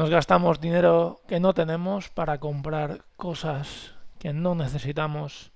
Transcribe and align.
Nos 0.00 0.08
gastamos 0.08 0.62
dinero 0.62 1.20
que 1.28 1.40
no 1.40 1.52
tenemos 1.52 2.08
para 2.08 2.38
comprar 2.38 3.04
cosas 3.18 3.96
que 4.18 4.32
no 4.32 4.54
necesitamos 4.54 5.52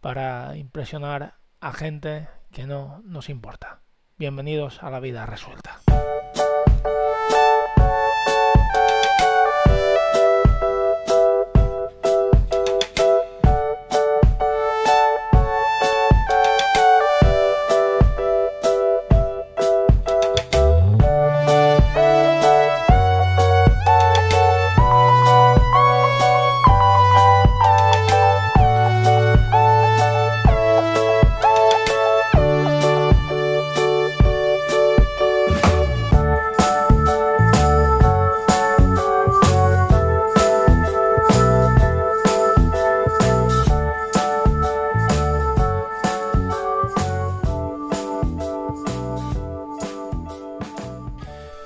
para 0.00 0.56
impresionar 0.56 1.34
a 1.60 1.74
gente 1.74 2.28
que 2.50 2.64
no 2.66 3.02
nos 3.04 3.28
importa. 3.28 3.80
Bienvenidos 4.16 4.82
a 4.82 4.88
la 4.88 5.00
vida 5.00 5.26
resuelta. 5.26 5.80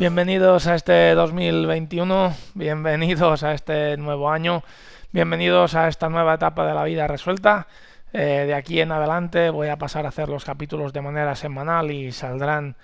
Bienvenidos 0.06 0.68
a 0.68 0.76
este 0.76 1.16
2021, 1.16 2.32
bienvenidos 2.54 3.42
a 3.42 3.54
este 3.54 3.96
nuevo 3.96 4.30
año, 4.30 4.62
bienvenidos 5.10 5.74
a 5.74 5.88
esta 5.88 6.08
nueva 6.08 6.34
etapa 6.34 6.64
de 6.64 6.74
la 6.74 6.84
vida 6.84 7.08
resuelta. 7.08 7.66
Eh, 8.12 8.44
de 8.46 8.54
aquí 8.54 8.80
en 8.80 8.92
adelante 8.92 9.50
voy 9.50 9.66
a 9.66 9.78
pasar 9.78 10.06
a 10.06 10.10
hacer 10.10 10.28
los 10.28 10.44
capítulos 10.44 10.92
de 10.92 11.02
manera 11.02 11.34
semanal 11.34 11.90
y 11.90 12.12
saldrán 12.12 12.76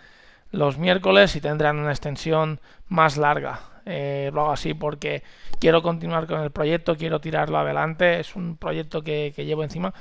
los 0.51 0.79
miércoles 0.79 1.37
y 1.37 1.41
tendrán 1.41 1.79
una 1.79 1.93
extensión 1.93 2.59
más 2.89 3.17
larga. 3.17 3.61
Eh, 3.87 4.33
lo 4.35 4.41
hago 4.41 4.51
así 4.51 4.75
porque 4.75 5.23
quiero 5.61 5.81
continuar 5.81 6.27
con 6.27 6.41
el 6.41 6.51
proyecto, 6.51 6.97
quiero 6.97 7.21
tirarlo 7.21 7.57
adelante. 7.57 8.19
Es 8.19 8.35
un 8.35 8.57
proyecto 8.57 9.03
que, 9.03 9.33
llevo 9.37 9.63
encima, 9.63 9.95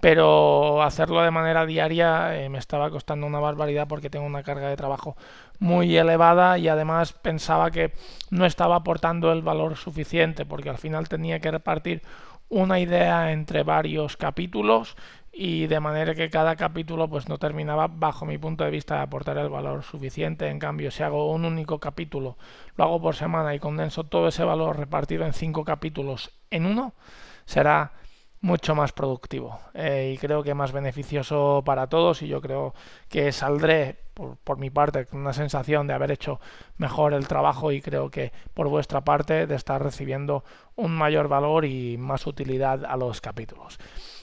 pero 0.00 0.82
hacerlo 0.82 1.20
de 1.20 1.30
manera 1.30 1.66
diaria 1.66 2.34
eh, 2.42 2.48
me 2.48 2.56
estaba 2.56 2.88
costando 2.90 3.26
una 3.26 3.40
barbaridad 3.40 3.86
porque 3.86 4.08
tengo 4.08 4.24
una 4.24 4.42
carga 4.42 4.70
de 4.70 4.76
trabajo 4.76 5.18
muy 5.62 5.96
elevada 5.96 6.58
y 6.58 6.66
además 6.66 7.12
pensaba 7.12 7.70
que 7.70 7.92
no 8.30 8.46
estaba 8.46 8.74
aportando 8.74 9.30
el 9.30 9.42
valor 9.42 9.76
suficiente 9.76 10.44
porque 10.44 10.70
al 10.70 10.76
final 10.76 11.08
tenía 11.08 11.38
que 11.38 11.52
repartir 11.52 12.02
una 12.48 12.80
idea 12.80 13.30
entre 13.30 13.62
varios 13.62 14.16
capítulos 14.16 14.96
y 15.32 15.68
de 15.68 15.78
manera 15.78 16.16
que 16.16 16.30
cada 16.30 16.56
capítulo 16.56 17.08
pues 17.08 17.28
no 17.28 17.38
terminaba 17.38 17.86
bajo 17.86 18.26
mi 18.26 18.38
punto 18.38 18.64
de 18.64 18.72
vista 18.72 18.96
de 18.96 19.02
aportar 19.02 19.38
el 19.38 19.50
valor 19.50 19.84
suficiente. 19.84 20.48
En 20.48 20.58
cambio 20.58 20.90
si 20.90 21.04
hago 21.04 21.30
un 21.30 21.44
único 21.44 21.78
capítulo 21.78 22.36
lo 22.74 22.82
hago 22.82 23.00
por 23.00 23.14
semana 23.14 23.54
y 23.54 23.60
condenso 23.60 24.02
todo 24.02 24.26
ese 24.26 24.42
valor 24.42 24.76
repartido 24.76 25.24
en 25.24 25.32
cinco 25.32 25.64
capítulos 25.64 26.32
en 26.50 26.66
uno 26.66 26.92
será 27.44 27.92
mucho 28.40 28.74
más 28.74 28.90
productivo 28.90 29.60
eh, 29.74 30.12
y 30.12 30.18
creo 30.18 30.42
que 30.42 30.54
más 30.54 30.72
beneficioso 30.72 31.62
para 31.64 31.86
todos 31.86 32.20
y 32.22 32.26
yo 32.26 32.40
creo 32.40 32.74
que 33.08 33.30
saldré 33.30 34.01
por, 34.14 34.58
mi 34.58 34.70
parte 34.70 35.06
una 35.12 35.32
sensación 35.32 35.86
de 35.86 35.94
haber 35.94 36.10
hecho 36.10 36.40
mejor 36.76 37.14
el 37.14 37.26
trabajo 37.28 37.72
y 37.72 37.80
creo 37.80 38.10
que 38.10 38.32
por 38.54 38.68
vuestra 38.68 39.02
parte 39.02 39.46
de 39.46 39.54
estar 39.54 39.82
recibiendo 39.82 40.44
un 40.76 40.94
mayor 40.96 41.28
valor 41.28 41.64
y 41.64 41.96
más 41.96 42.26
utilidad 42.26 42.84
a 42.84 42.96
los 42.96 43.20
capítulos. 43.20 43.78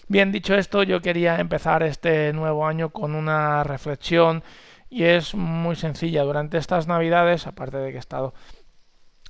Bien 0.08 0.32
dicho 0.32 0.56
esto, 0.56 0.84
yo 0.84 1.02
quería 1.02 1.40
empezar 1.40 1.84
este 1.84 2.33
nuevo 2.33 2.66
año 2.66 2.89
con 2.89 3.16
una 3.16 3.64
reflexión 3.64 4.44
y 4.89 5.04
es 5.04 5.36
muy 5.36 5.76
sencilla. 5.76 6.23
Durante 6.23 6.58
estas 6.58 6.88
navidades, 6.88 7.45
aparte 7.45 7.78
de 7.78 7.92
que 7.92 7.98
he 7.98 7.99
estado 7.99 8.33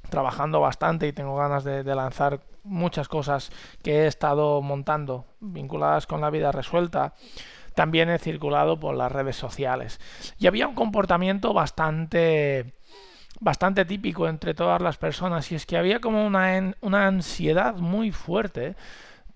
trabajando 0.09 0.59
bastante 0.59 1.07
y 1.07 1.13
tengo 1.13 1.35
ganas 1.35 1.63
de, 1.63 1.83
lanzar 1.83 2.41
muchas 2.63 3.07
cosas 3.07 3.51
que 3.83 4.03
he 4.03 4.07
estado 4.07 4.61
montando 4.61 5.25
vinculadas 5.39 6.07
con 6.07 6.21
la 6.21 6.29
vida 6.29 6.51
resuelta. 6.51 7.13
También 7.79 8.09
he 8.09 8.19
circulado 8.19 8.77
por 8.77 8.93
las 8.93 9.09
redes 9.09 9.37
sociales. 9.37 10.01
Y 10.37 10.47
había 10.47 10.67
un 10.67 10.75
comportamiento 10.75 11.53
bastante 11.53 12.73
bastante 13.39 13.85
típico 13.85 14.27
entre 14.27 14.53
todas 14.53 14.81
las 14.81 14.97
personas 14.97 15.49
y 15.49 15.55
es 15.55 15.65
que 15.65 15.77
había 15.77 16.01
como 16.01 16.25
una, 16.25 16.75
una 16.81 17.07
ansiedad 17.07 17.77
muy 17.77 18.11
fuerte 18.11 18.75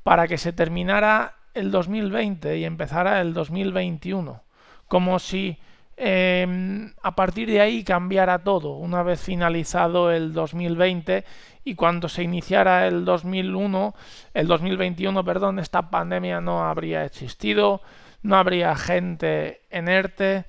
para 0.04 0.28
que 0.28 0.38
se 0.38 0.52
terminara 0.52 1.36
el 1.54 1.72
2020 1.72 2.58
y 2.58 2.66
empezara 2.66 3.22
el 3.22 3.34
2021. 3.34 4.44
Como 4.90 5.20
si 5.20 5.58
eh, 5.96 6.92
a 7.02 7.16
partir 7.16 7.48
de 7.48 7.62
ahí 7.62 7.86
cambiara 7.86 8.40
todo 8.40 8.72
una 8.72 9.04
vez 9.04 9.22
finalizado 9.22 10.12
el 10.12 10.34
2020 10.34 11.24
y 11.64 11.76
cuando 11.76 12.10
se 12.10 12.24
iniciara 12.24 12.88
el 12.88 13.06
2001 13.06 13.96
el 14.34 14.48
2021 14.48 15.24
perdón 15.24 15.60
esta 15.60 15.90
pandemia 15.90 16.42
no 16.42 16.66
habría 16.66 17.06
existido 17.06 17.82
no 18.24 18.38
habría 18.38 18.76
gente 18.76 19.62
en 19.70 19.88
ERTE 19.88 20.46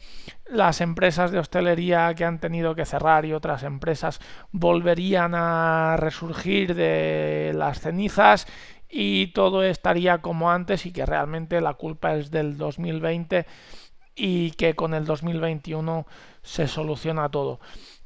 las 0.47 0.81
empresas 0.81 1.31
de 1.31 1.39
hostelería 1.39 2.15
que 2.15 2.25
han 2.25 2.39
tenido 2.39 2.75
que 2.75 2.87
cerrar 2.87 3.25
y 3.25 3.33
otras 3.33 3.63
empresas 3.63 4.21
volverían 4.53 5.35
a 5.35 5.97
resurgir 5.99 6.75
de 6.75 7.53
las 7.55 7.81
cenizas 7.81 8.47
y 8.89 9.29
todo 9.29 9.65
estaría 9.65 10.19
como 10.19 10.51
antes 10.51 10.87
y 10.87 10.93
que 10.93 11.05
realmente 11.05 11.61
la 11.61 11.75
culpa 11.75 12.15
es 12.15 12.31
del 12.31 12.57
2020 12.57 13.47
y 14.15 14.53
que 14.53 14.75
con 14.75 14.95
el 14.95 15.05
2021 15.05 16.07
se 16.43 16.69
soluciona 16.69 17.29
todo. 17.29 17.59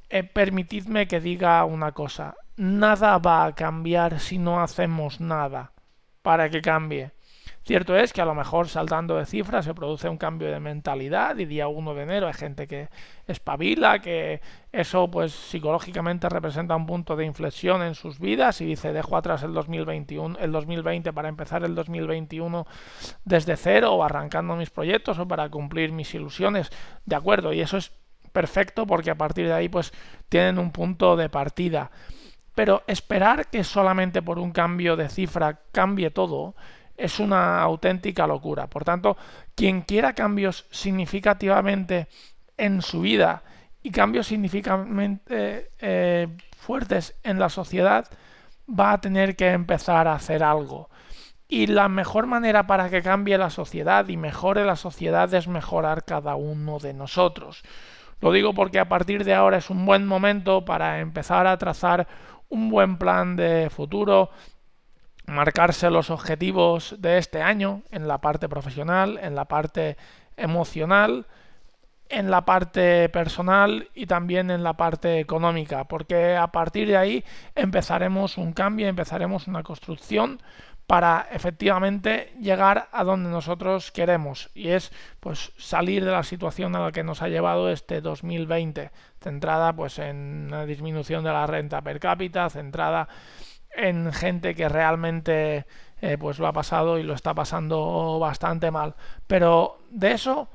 Eh, 0.09 0.25
permitidme 0.25 1.07
que 1.07 1.21
diga 1.21 1.63
una 1.67 1.93
cosa, 1.93 2.37
nada 2.57 3.19
va 3.19 3.45
a 3.45 3.55
cambiar 3.55 4.21
si 4.21 4.39
no 4.39 4.63
hacemos 4.63 5.21
nada 5.21 5.73
para 6.23 6.49
que 6.49 6.63
cambie. 6.63 7.13
Cierto 7.69 7.95
es 7.99 8.15
que 8.15 8.23
a 8.23 8.25
lo 8.25 8.35
mejor 8.35 8.67
saltando 8.67 9.19
de 9.19 9.27
cifras 9.27 9.67
se 9.67 9.75
produce 9.75 10.09
un 10.09 10.17
cambio 10.17 10.51
de 10.51 10.59
mentalidad 10.59 11.37
y 11.37 11.45
día 11.45 11.69
1 11.69 11.93
de 11.93 12.03
enero 12.03 12.27
hay 12.27 12.33
gente 12.33 12.67
que 12.67 12.89
espabila, 13.27 13.99
que 13.99 14.41
eso 14.73 15.11
pues 15.11 15.33
psicológicamente 15.33 16.31
representa 16.31 16.75
un 16.75 16.87
punto 16.87 17.15
de 17.15 17.27
inflexión 17.27 17.83
en 17.83 17.95
sus 17.95 18.21
vidas 18.21 18.63
y 18.63 18.65
dice 18.65 18.95
dejo 18.95 19.19
atrás 19.19 19.43
el 19.43 19.53
2021, 19.53 20.39
el 20.39 20.51
2020 20.51 21.13
para 21.13 21.29
empezar 21.29 21.63
el 21.63 21.75
2021 21.75 22.67
desde 23.27 23.55
cero 23.59 23.93
o 23.93 24.03
arrancando 24.03 24.57
mis 24.57 24.71
proyectos 24.71 25.19
o 25.19 25.29
para 25.29 25.51
cumplir 25.51 25.93
mis 25.93 26.15
ilusiones. 26.15 26.71
De 27.05 27.17
acuerdo, 27.17 27.53
y 27.53 27.61
eso 27.61 27.77
es 27.77 27.93
perfecto 28.33 28.87
porque 28.87 29.11
a 29.11 29.19
partir 29.19 29.47
de 29.47 29.53
ahí 29.53 29.69
pues 29.69 29.93
tienen 30.31 30.59
un 30.59 30.73
punto 30.73 31.17
de 31.17 31.29
partida. 31.29 31.91
Pero 32.55 32.83
esperar 32.87 33.49
que 33.49 33.63
solamente 33.63 34.23
por 34.23 34.39
un 34.39 34.53
cambio 34.53 34.97
de 34.97 35.11
cifra 35.11 35.61
cambie 35.71 36.11
todo 36.11 36.55
es 36.99 37.21
una 37.21 37.63
auténtica 37.63 38.27
locura. 38.27 38.67
Por 38.67 38.85
tanto, 38.85 39.17
quien 39.55 39.83
quiera 39.83 40.13
cambios 40.13 40.67
significativamente 40.71 42.09
en 42.57 42.83
su 42.83 43.01
vida 43.01 43.45
y 43.83 43.91
cambios 43.91 44.27
significativamente 44.27 45.71
eh, 45.79 46.29
fuertes 46.57 47.15
en 47.23 47.39
la 47.39 47.49
sociedad, 47.49 48.07
va 48.69 48.93
a 48.93 49.01
tener 49.01 49.37
que 49.37 49.53
empezar 49.53 50.09
a 50.09 50.15
hacer 50.15 50.43
algo. 50.43 50.91
Y 51.47 51.69
la 51.69 51.89
mejor 51.89 52.27
manera 52.27 52.67
para 52.67 52.91
que 52.91 53.01
cambie 53.01 53.39
la 53.39 53.49
sociedad 53.49 54.07
y 54.09 54.17
mejore 54.17 54.65
la 54.65 54.77
sociedad 54.77 55.33
es 55.33 55.49
mejorar 55.49 56.05
cada 56.05 56.35
uno 56.35 56.79
de 56.79 56.93
nosotros. 56.93 57.63
Lo 58.21 58.33
digo 58.33 58.53
porque 58.53 58.81
a 58.81 58.89
partir 58.89 59.25
de 59.25 59.35
ahora 59.35 59.59
es 59.59 59.71
un 59.71 59.87
buen 59.87 60.05
momento 60.07 60.65
para 60.65 60.99
empezar 60.99 61.47
a 61.47 61.57
trazar 61.57 62.09
un 62.49 62.69
buen 62.69 62.99
plan 62.99 63.37
de 63.37 63.71
futuro, 63.71 64.31
marcarse 65.29 65.91
los 65.91 66.11
objetivos 66.11 66.97
de 66.99 67.19
este 67.19 67.43
año 67.43 67.83
en 67.91 68.09
la 68.09 68.19
parte 68.19 68.49
profesional, 68.49 69.19
en 69.23 69.35
la 69.35 69.45
parte 69.45 69.97
emocional, 70.37 71.27
en 72.09 72.31
la 72.31 72.45
parte 72.45 73.09
personal 73.11 73.89
y 73.95 74.07
también 74.07 74.51
en 74.51 74.63
la 74.63 74.75
parte 74.75 75.21
económica, 75.21 75.85
porque 75.85 76.35
a 76.35 76.47
partir 76.49 76.89
de 76.89 76.97
ahí 76.97 77.25
empezaremos 77.55 78.39
un 78.39 78.53
cambio, 78.53 78.89
empezaremos 78.89 79.47
una 79.47 79.63
construcción 79.63 80.41
para 80.87 81.29
efectivamente 81.33 82.33
llegar 82.41 82.89
a 82.93 83.05
donde 83.05 83.29
nosotros 83.29 83.93
queremos 83.93 84.49
y 84.55 84.69
es 84.69 84.91
pues 85.21 85.53
salir 85.59 86.03
de 86.03 86.13
la 86.13 86.23
situación 86.23 86.75
a 86.75 86.81
la 86.81 86.93
que 86.93 87.05
nos 87.05 87.21
ha 87.21 87.29
llevado 87.29 87.71
este 87.71 88.01
2020 88.01 88.91
centrada 89.21 89.75
pues 89.75 89.99
en 89.99 90.47
una 90.47 90.65
disminución 90.65 91.25
de 91.25 91.33
la 91.33 91.47
renta 91.47 91.83
per 91.83 92.01
cápita 92.01 92.49
centrada 92.49 93.07
en 93.75 94.13
gente 94.13 94.55
que 94.55 94.69
realmente 94.69 95.67
eh, 96.01 96.17
pues 96.19 96.39
lo 96.39 96.47
ha 96.47 96.53
pasado 96.53 96.99
y 96.99 97.03
lo 97.03 97.15
está 97.15 97.35
pasando 97.35 98.19
bastante 98.21 98.71
mal. 98.71 98.95
Pero 99.27 99.79
de 99.91 100.13
eso 100.13 100.49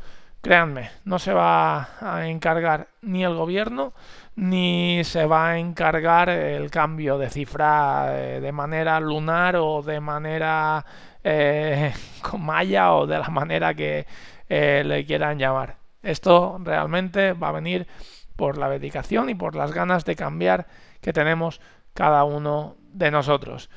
créanme, 0.43 0.91
no 1.05 1.19
se 1.19 1.31
va 1.31 1.87
a 2.01 2.27
encargar 2.27 2.89
ni 3.01 3.23
el 3.23 3.33
gobierno 3.33 3.93
ni 4.35 5.01
se 5.05 5.25
va 5.25 5.51
a 5.51 5.57
encargar 5.57 6.29
el 6.29 6.69
cambio 6.69 7.17
de 7.17 7.29
cifra 7.29 8.07
eh, 8.09 8.41
de 8.41 8.51
manera 8.51 8.99
lunar 8.99 9.55
o 9.55 9.81
de 9.81 10.01
manera 10.01 10.85
eh, 11.23 11.93
con 12.21 12.45
malla 12.45 12.93
o 12.93 13.07
de 13.07 13.19
la 13.19 13.29
manera 13.29 13.73
que 13.73 14.05
eh, 14.49 14.83
le 14.85 15.05
quieran 15.05 15.39
llamar. 15.39 15.77
Esto 16.01 16.59
realmente 16.61 17.31
va 17.31 17.49
a 17.49 17.53
venir 17.53 17.87
por 18.35 18.57
la 18.57 18.67
dedicación 18.69 19.29
y 19.29 19.35
por 19.35 19.55
las 19.55 19.71
ganas 19.71 20.03
de 20.03 20.17
cambiar 20.17 20.67
que 20.99 21.13
tenemos 21.13 21.61
cada 21.93 22.25
uno 22.25 22.75
de 22.93 23.11
nosotros. 23.11 23.69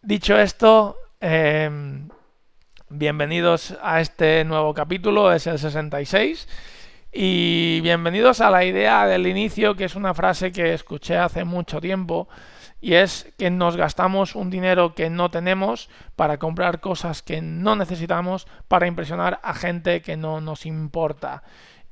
Dicho 0.00 0.36
esto, 0.38 0.96
em, 1.20 2.08
bienvenidos 2.88 3.76
a 3.82 4.00
este 4.00 4.44
nuevo 4.44 4.74
capítulo, 4.74 5.32
es 5.32 5.46
el 5.46 5.58
66. 5.58 6.48
Y 7.12 7.80
bienvenidos 7.82 8.40
a 8.40 8.50
la 8.50 8.64
idea 8.64 9.06
del 9.06 9.26
inicio, 9.26 9.76
que 9.76 9.84
es 9.84 9.94
una 9.94 10.14
frase 10.14 10.50
que 10.50 10.72
escuché 10.72 11.18
hace 11.18 11.44
mucho 11.44 11.78
tiempo, 11.78 12.26
y 12.80 12.94
es 12.94 13.32
que 13.36 13.50
nos 13.50 13.76
gastamos 13.76 14.34
un 14.34 14.50
dinero 14.50 14.94
que 14.94 15.10
no 15.10 15.30
tenemos 15.30 15.90
para 16.16 16.38
comprar 16.38 16.80
cosas 16.80 17.22
que 17.22 17.42
no 17.42 17.76
necesitamos 17.76 18.46
para 18.66 18.86
impresionar 18.86 19.40
a 19.42 19.52
gente 19.52 20.00
que 20.00 20.16
no 20.16 20.40
nos 20.40 20.64
importa. 20.64 21.42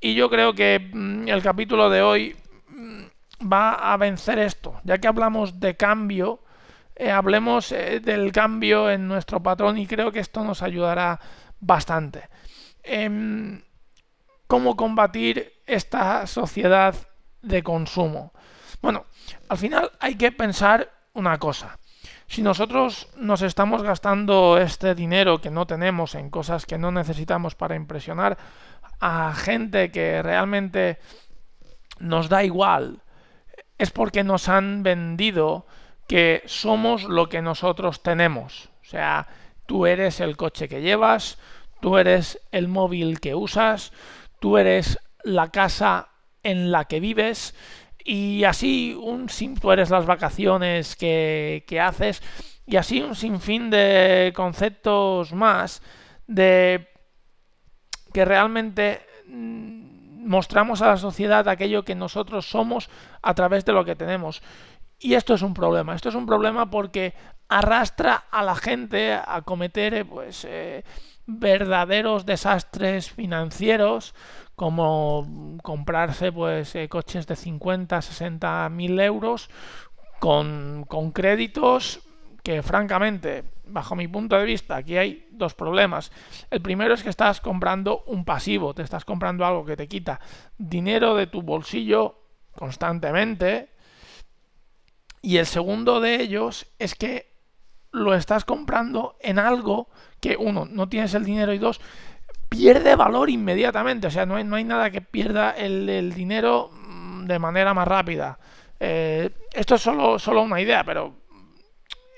Y 0.00 0.14
yo 0.14 0.31
creo 0.31 0.54
que 0.54 0.90
mm, 0.93 1.28
el 1.28 1.43
capítulo 1.43 1.90
de 1.90 2.00
hoy 2.00 2.36
mm, 2.69 3.04
va 3.40 3.92
a 3.92 3.96
vencer 3.96 4.38
esto, 4.38 4.81
ya 4.84 4.98
que 4.98 5.08
hablamos 5.08 5.60
de 5.60 5.76
cambio, 5.76 6.40
eh, 6.94 7.10
hablemos 7.10 7.72
eh, 7.72 8.00
del 8.00 8.32
cambio 8.32 8.90
en 8.90 9.08
nuestro 9.08 9.42
patrón 9.42 9.78
y 9.78 9.87
creo 9.87 10.12
que 10.12 10.20
esto 10.20 10.44
nos 10.44 10.62
ayudará 10.62 11.20
bastante. 11.60 12.28
Em, 12.82 13.62
¿Cómo 14.46 14.76
combatir 14.76 15.62
esta 15.64 16.26
sociedad 16.26 16.94
de 17.40 17.62
consumo? 17.62 18.32
Bueno, 18.82 19.06
al 19.48 19.58
final 19.58 19.93
hay 20.00 20.16
que 20.16 20.32
pensar 20.32 20.90
una 21.12 21.38
cosa. 21.38 21.78
Si 22.26 22.43
nosotros 22.43 23.08
nos 23.16 23.43
estamos 23.43 23.82
gastando 23.82 24.58
este 24.58 24.94
dinero 24.94 25.40
que 25.40 25.50
no 25.50 25.66
tenemos 25.66 26.14
en 26.14 26.31
cosas 26.31 26.66
que 26.66 26.78
no 26.78 26.90
necesitamos 26.90 27.54
para 27.54 27.76
impresionar 27.76 28.38
a 29.00 29.32
gente 29.34 29.90
que 29.90 30.22
realmente 30.22 30.98
nos 31.98 32.28
da 32.28 32.44
igual, 32.44 33.02
es 33.81 33.91
porque 33.91 34.25
nos 34.25 34.50
han 34.50 34.82
vendido 34.82 35.67
que 36.06 36.43
somos 36.44 37.05
lo 37.05 37.31
que 37.31 37.41
nosotros 37.41 38.03
tenemos. 38.03 38.69
O 38.82 38.85
sea, 38.85 39.27
tú 39.65 39.87
eres 39.87 40.21
el 40.21 40.37
coche 40.37 40.69
que 40.69 40.82
llevas, 40.82 41.38
tú 41.81 41.97
eres 41.97 42.38
el 42.53 42.69
móvil 42.69 43.21
que 43.21 43.35
usas, 43.35 43.93
tú 44.38 44.59
eres 44.59 44.99
la 45.25 45.50
casa 45.50 46.09
en 46.43 46.71
la 46.71 46.85
que 46.85 47.00
vives 47.00 47.55
y 48.05 48.44
así 48.44 48.94
un 49.00 49.29
tú 49.59 49.73
eres 49.73 49.88
las 49.88 50.05
vacaciones 50.05 50.94
que, 50.94 51.65
que 51.67 51.81
haces 51.81 52.23
y 52.67 52.77
así 52.77 53.00
un 53.00 53.15
sinfín 53.15 53.71
de 53.71 54.35
conceptos 54.37 55.32
más 55.32 55.81
de 56.27 56.87
que 58.12 58.27
realmente 58.27 59.06
mm, 59.27 59.89
mostramos 60.25 60.82
a 60.82 60.88
la 60.88 60.96
sociedad 60.96 61.49
aquello 61.49 61.84
que 61.84 61.94
nosotros 61.94 62.49
somos 62.49 62.88
a 63.22 63.34
través 63.34 63.64
de 63.64 63.72
lo 63.72 63.84
que 63.84 63.96
tenemos. 63.96 64.43
Y 64.99 65.14
esto 65.14 65.34
es 65.34 65.43
un 65.43 65.55
problema. 65.55 65.94
Esto 65.94 66.11
es 66.11 66.14
un 66.14 66.26
problema 66.26 66.70
porque 66.70 67.14
arrastra 67.49 68.25
a 68.31 68.43
la 68.43 68.55
gente 68.55 69.12
a 69.12 69.43
cometer 69.43 69.94
eh, 69.94 70.05
pues, 70.05 70.46
eh, 70.49 70.84
verdaderos 71.26 72.26
desastres 72.26 73.11
financieros 73.11 74.14
como 74.55 75.58
comprarse 75.62 76.32
pues 76.32 76.75
eh, 76.75 76.88
coches 76.88 77.26
de 77.26 77.34
50, 77.34 78.02
60 78.02 78.69
mil 78.69 79.00
euros 79.00 79.49
con, 80.19 80.84
con 80.87 81.12
créditos 81.12 82.00
que 82.43 82.62
francamente, 82.62 83.44
bajo 83.70 83.96
mi 83.96 84.08
punto 84.08 84.37
de 84.37 84.44
vista, 84.44 84.76
aquí 84.76 84.96
hay 84.96 85.26
dos 85.31 85.55
problemas. 85.55 86.12
El 86.50 86.61
primero 86.61 86.94
es 86.94 87.02
que 87.02 87.11
estás 87.11 87.40
comprando 87.40 88.05
un 88.06 88.25
pasivo, 88.25 88.75
te 88.75 88.82
estás 88.82 89.05
comprando 89.05 89.44
algo 89.44 89.64
que 89.64 89.76
te 89.76 89.88
quita 89.88 90.20
dinero 90.58 91.14
de 91.14 91.26
tu 91.26 91.43
bolsillo 91.43 92.20
constantemente. 92.55 93.70
Y 95.22 95.37
el 95.37 95.46
segundo 95.46 96.00
de 96.00 96.20
ellos 96.20 96.67
es 96.78 96.94
que 96.94 97.31
lo 97.93 98.14
estás 98.14 98.44
comprando 98.44 99.17
en 99.20 99.38
algo 99.38 99.88
que, 100.20 100.37
uno, 100.37 100.67
no 100.70 100.88
tienes 100.88 101.14
el 101.14 101.25
dinero 101.25 101.52
y 101.52 101.58
dos, 101.58 101.81
pierde 102.49 102.96
valor 102.96 103.31
inmediatamente. 103.31 104.06
O 104.06 104.11
sea, 104.11 104.26
no 104.26 104.37
hay, 104.37 104.44
no 104.44 104.56
hay 104.56 104.64
nada 104.64 104.90
que 104.90 105.00
pierda 105.00 105.50
el, 105.52 106.12
dinero 106.14 106.70
mm, 106.72 107.26
de 107.26 107.38
manera 107.38 107.75
más 107.75 107.88
rápida. 107.88 108.38
Eh, 108.78 109.31
esto 109.52 109.75
es 109.75 109.82
solo, 109.82 110.19
solo 110.19 110.43
una 110.43 110.61
idea, 110.61 110.84
pero 110.84 111.14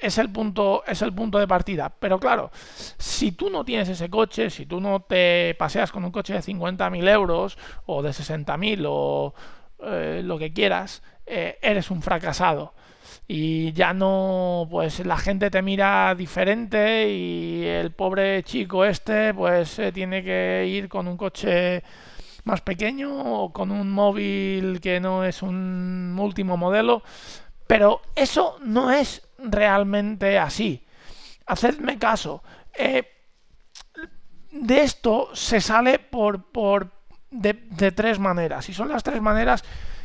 es 0.03 0.19
el 0.19 0.31
punto 0.31 0.83
es 0.87 1.03
el 1.03 1.13
punto 1.13 1.39
de 1.39 1.49
partida. 1.49 1.93
Pero 1.99 2.19
claro 2.19 2.51
si 2.99 3.33
tú 3.33 3.51
no 3.51 3.65
tienes 3.65 3.89
ese 3.89 4.11
coche 4.11 4.51
si 4.51 4.67
tú 4.67 4.81
no 4.81 5.01
te 5.01 5.55
paseas 5.59 5.93
con 5.93 6.05
un 6.05 6.11
coche 6.11 6.35
de 6.35 6.41
50.000 6.41 7.09
euros 7.09 7.59
o 7.87 8.03
de 8.03 8.11
60.000 8.11 8.85
o 8.89 9.35
eh, 9.85 10.23
lo 10.25 10.39
que 10.39 10.53
quieras 10.53 11.03
eh, 11.27 11.59
eres 11.63 11.91
un 11.91 12.03
fracasado. 12.03 12.75
Y 13.29 13.73
ya 13.73 13.95
no 13.95 14.67
pues 14.71 15.05
la 15.07 15.17
gente 15.17 15.51
te 15.51 15.63
mira 15.63 16.15
diferente 16.15 17.09
y 17.09 17.65
el 17.65 17.93
pobre 17.93 18.43
chico 18.43 18.85
este 18.85 19.33
pues 19.33 19.79
eh, 19.79 19.93
tiene 19.93 20.23
que 20.23 20.67
ir 20.67 20.89
con 20.89 21.09
un 21.09 21.17
coche 21.17 21.83
más 22.45 22.61
pequeño 22.61 23.45
o 23.45 23.53
con 23.53 23.71
un 23.71 23.91
móvil 23.91 24.81
que 24.81 25.01
no 25.01 25.25
es 25.25 25.43
un 25.43 26.17
último 26.19 26.57
modelo. 26.57 27.03
Pero 27.67 28.03
eso 28.15 28.59
no 28.65 28.91
es 28.91 29.23
realmente 29.43 30.39
así. 30.39 30.87
Hacedme 31.47 31.99
caso. 31.99 32.43
Eh, 32.75 33.05
de 34.53 34.83
esto 34.83 35.31
se 35.35 35.61
sale 35.61 35.99
por, 35.99 36.51
por 36.51 36.91
de, 37.31 37.55
tres 37.93 38.19
maneras. 38.19 38.69
Y 38.69 38.75
son 38.75 38.89
las 38.89 39.03
tres 39.03 39.21
maneras 39.21 39.65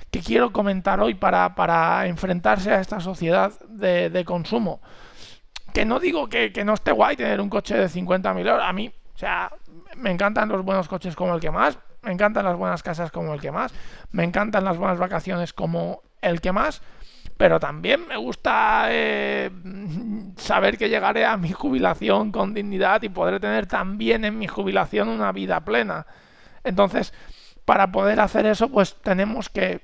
que 0.10 0.22
quiero 0.22 0.52
comentar 0.52 1.00
hoy 1.00 1.16
para, 1.16 1.54
para 1.56 2.08
enfrentarse 2.08 2.72
a 2.72 2.80
esta 2.80 3.00
sociedad 3.00 3.52
de, 3.68 4.24
consumo. 4.26 4.82
Que 5.74 5.86
no 5.86 6.00
digo 6.00 6.28
que, 6.30 6.52
que, 6.52 6.64
no 6.64 6.74
esté 6.74 6.92
guay 6.92 7.16
tener 7.16 7.42
un 7.42 7.50
coche 7.50 7.76
de 7.76 7.88
50.000 7.88 8.40
euros. 8.40 8.64
A 8.64 8.74
mí, 8.74 8.92
o 9.14 9.18
sea, 9.18 9.52
me 9.98 10.12
encantan 10.12 10.50
los 10.50 10.64
buenos 10.64 10.88
coches 10.88 11.16
como 11.16 11.36
el 11.36 11.42
que 11.42 11.52
más. 11.52 11.78
Me 12.02 12.14
encantan 12.14 12.46
las 12.46 12.56
buenas 12.56 12.84
casas 12.84 13.12
como 13.12 13.34
el 13.34 13.42
que 13.42 13.52
más. 13.52 13.74
Me 14.12 14.24
encantan 14.24 14.64
las 14.64 14.78
buenas 14.78 14.98
vacaciones 14.98 15.52
como 15.52 16.02
el 16.22 16.40
que 16.40 16.52
más 16.52 16.82
pero 17.38 17.60
también 17.60 18.08
me 18.08 18.18
gusta 18.18 18.88
eh, 18.90 19.52
saber 20.38 20.78
que 20.78 20.90
llegaré 20.90 21.26
a 21.26 21.38
mi 21.38 21.52
jubilación 21.52 22.32
con 22.32 22.54
dignidad 22.54 23.04
y 23.04 23.10
podré 23.10 23.40
tener 23.40 23.68
también 23.68 24.26
en 24.26 24.38
mi 24.38 24.48
jubilación 24.48 25.08
una 25.08 25.32
vida 25.32 25.60
plena. 25.62 26.08
Entonces, 26.64 27.14
para 27.64 27.92
poder 27.92 28.20
hacer 28.20 28.46
eso, 28.46 28.70
pues 28.70 28.96
tenemos 29.02 29.50
que 29.50 29.82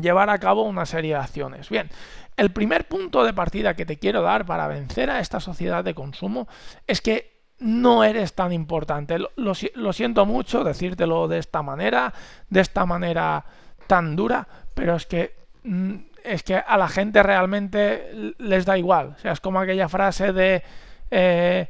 llevar 0.00 0.30
a 0.30 0.38
cabo 0.38 0.62
una 0.62 0.84
serie 0.84 1.14
de 1.14 1.20
acciones. 1.20 1.70
Bien, 1.70 1.88
el 2.36 2.50
primer 2.50 2.86
punto 2.86 3.24
de 3.24 3.32
partida 3.32 3.74
que 3.74 3.86
te 3.86 3.98
quiero 3.98 4.22
dar 4.22 4.44
para 4.44 4.68
vencer 4.68 5.10
a 5.10 5.20
esta 5.20 5.40
sociedad 5.40 5.82
de 5.82 5.94
consumo 5.94 6.48
es 6.86 7.00
que 7.00 7.38
no 7.58 8.04
eres 8.04 8.34
tan 8.34 8.52
importante. 8.52 9.18
Lo, 9.36 9.92
siento 9.92 10.26
mucho 10.26 10.62
decírtelo 10.62 11.28
de 11.28 11.38
esta 11.38 11.62
manera, 11.62 12.14
de 12.48 12.60
esta 12.60 12.86
manera 12.86 13.44
tan 13.86 14.14
dura, 14.14 14.46
pero 14.74 14.94
es 14.94 15.06
que 15.06 15.34
mm, 15.64 15.94
es 16.28 16.42
que 16.42 16.56
a 16.56 16.76
la 16.76 16.88
gente 16.88 17.22
realmente 17.22 18.34
les 18.38 18.64
da 18.64 18.76
igual. 18.76 19.14
O 19.16 19.18
sea, 19.18 19.32
es 19.32 19.40
como 19.40 19.60
aquella 19.60 19.88
frase 19.88 20.32
de 20.32 20.62
eh, 21.10 21.68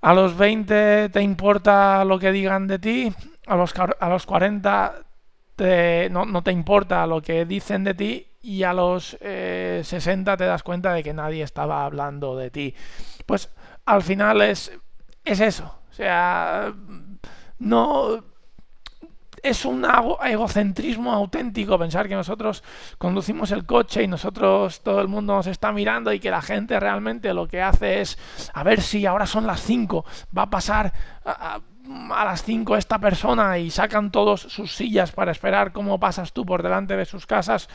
a 0.00 0.12
los 0.12 0.36
20 0.36 1.08
te 1.08 1.22
importa 1.22 2.04
lo 2.04 2.18
que 2.18 2.30
digan 2.30 2.66
de 2.66 2.78
ti, 2.78 3.14
a 3.46 3.56
los, 3.56 3.74
a 3.78 4.08
los 4.08 4.26
40 4.26 5.04
no, 6.10 6.42
te 6.42 6.50
importa 6.50 7.06
lo 7.06 7.22
que 7.22 7.44
dicen 7.44 7.84
de 7.84 7.94
ti 7.94 8.26
y 8.42 8.64
a 8.64 8.72
los 8.72 9.16
60 9.20 10.32
eh, 10.32 10.36
te 10.36 10.44
das 10.44 10.62
cuenta 10.62 10.92
de 10.92 11.02
que 11.02 11.14
nadie 11.14 11.42
estaba 11.42 11.84
hablando 11.84 12.36
de 12.36 12.50
ti. 12.50 12.74
Pues 13.24 13.50
al 13.86 14.02
final 14.02 14.42
es, 14.42 14.72
es 15.24 15.40
eso. 15.40 15.80
O 15.90 15.94
sea, 15.94 16.74
no 17.58 18.24
es 19.42 19.64
un 19.64 19.86
egocentrismo 20.24 21.12
auténtico 21.12 21.78
pensar 21.78 22.08
que 22.08 22.14
nosotros 22.14 22.62
conducimos 22.98 23.50
el 23.50 23.66
coche 23.66 24.02
y 24.02 24.08
nosotros 24.08 24.82
todo 24.82 25.00
el 25.00 25.08
mundo 25.08 25.34
nos 25.34 25.46
está 25.46 25.72
mirando 25.72 26.12
y 26.12 26.20
que 26.20 26.30
la 26.30 26.42
gente 26.42 26.78
realmente 26.80 27.34
lo 27.34 27.48
que 27.48 27.62
hace 27.62 28.00
es 28.00 28.18
a 28.52 28.62
ver 28.62 28.80
si 28.80 29.06
ahora 29.06 29.26
son 29.26 29.46
las 29.46 29.62
5, 29.62 30.04
va 30.36 30.42
a 30.42 30.50
pasar 30.50 30.92
a, 31.24 31.60
las 32.24 32.42
5 32.42 32.76
esta 32.76 32.98
persona 32.98 33.58
y 33.58 33.70
sacan 33.70 34.10
todos 34.10 34.40
sus 34.40 34.74
sillas 34.74 35.12
para 35.12 35.32
esperar 35.32 35.72
cómo 35.72 36.00
pasas 36.00 36.32
tú 36.32 36.46
por 36.46 36.62
delante 36.62 36.96
de 36.96 37.04
sus 37.04 37.26
casas 37.26 37.68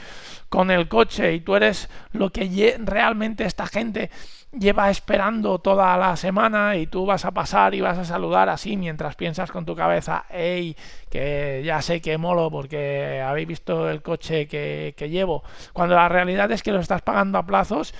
con 0.49 0.71
el 0.71 0.87
coche 0.87 1.33
y 1.33 1.41
tú 1.41 1.55
eres 1.55 1.89
lo 2.11 2.31
que 2.31 2.77
realmente 2.83 3.45
esta 3.45 3.67
gente 3.67 4.09
lleva 4.51 4.89
esperando 4.89 5.59
toda 5.59 5.95
la 5.97 6.15
semana 6.15 6.75
y 6.75 6.87
tú 6.87 7.05
vas 7.05 7.23
a 7.25 7.31
pasar 7.31 7.75
y 7.75 7.81
vas 7.81 7.97
a 7.97 8.05
saludar 8.05 8.49
así 8.49 8.77
mientras 8.77 9.15
piensas 9.15 9.51
con 9.51 9.65
tu 9.65 9.75
cabeza, 9.75 10.25
hey, 10.29 10.75
que 11.09 11.61
ya 11.63 11.81
sé 11.81 12.01
que 12.01 12.17
molo 12.17 12.49
porque 12.49 13.21
habéis 13.21 13.47
visto 13.47 13.89
el 13.89 14.01
coche 14.01 14.47
que, 14.47 15.09
llevo, 15.09 15.43
cuando 15.73 15.95
la 15.95 16.09
realidad 16.09 16.51
es 16.51 16.63
que 16.63 16.71
lo 16.71 16.79
estás 16.79 17.01
pagando 17.01 17.37
a 17.37 17.45
plazos 17.45 17.93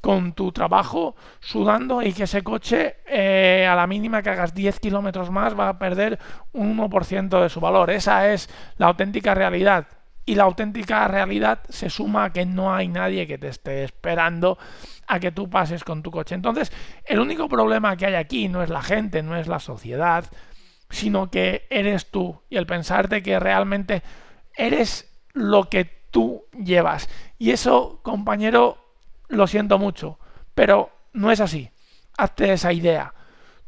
con 0.00 0.32
tu 0.34 0.52
trabajo 0.52 1.16
sudando 1.40 2.00
y 2.02 2.12
que 2.12 2.24
ese 2.24 2.42
coche 2.42 2.96
eh, 3.06 3.66
a 3.68 3.74
la 3.74 3.88
mínima 3.88 4.22
que 4.22 4.30
hagas 4.30 4.54
10 4.54 4.78
kilómetros 4.78 5.30
más 5.30 5.58
va 5.58 5.68
a 5.68 5.78
perder 5.78 6.20
un 6.52 6.78
1% 6.78 7.42
de 7.42 7.48
su 7.48 7.60
valor. 7.60 7.90
Esa 7.90 8.32
es 8.32 8.48
la 8.78 8.86
auténtica 8.86 9.34
realidad. 9.34 9.86
Y 10.26 10.34
la 10.34 10.42
auténtica 10.42 11.06
realidad 11.06 11.60
se 11.68 11.88
suma 11.88 12.24
a 12.24 12.32
que 12.32 12.44
no 12.44 12.74
hay 12.74 12.88
nadie 12.88 13.26
que 13.26 13.38
te 13.38 13.48
esté 13.48 13.84
esperando 13.84 14.58
a 15.06 15.20
que 15.20 15.30
tú 15.30 15.48
pases 15.48 15.84
con 15.84 16.02
tu 16.02 16.10
coche. 16.10 16.34
Entonces, 16.34 16.72
el 17.04 17.20
único 17.20 17.48
problema 17.48 17.96
que 17.96 18.06
hay 18.06 18.14
aquí 18.14 18.48
no 18.48 18.62
es 18.62 18.68
la 18.68 18.82
gente, 18.82 19.22
no 19.22 19.36
es 19.36 19.46
la 19.46 19.60
sociedad, 19.60 20.24
sino 20.90 21.30
que 21.30 21.66
eres 21.70 22.10
tú 22.10 22.42
y 22.50 22.56
el 22.56 22.66
pensarte 22.66 23.22
que 23.22 23.38
realmente 23.38 24.02
eres 24.56 25.10
lo 25.32 25.68
que 25.70 25.84
tú 26.10 26.44
llevas. 26.52 27.08
Y 27.38 27.50
eso, 27.50 28.00
compañero, 28.02 28.78
lo 29.28 29.46
siento 29.46 29.78
mucho, 29.78 30.18
pero 30.54 30.90
no 31.12 31.30
es 31.30 31.40
así. 31.40 31.70
Hazte 32.16 32.52
esa 32.52 32.72
idea. 32.72 33.14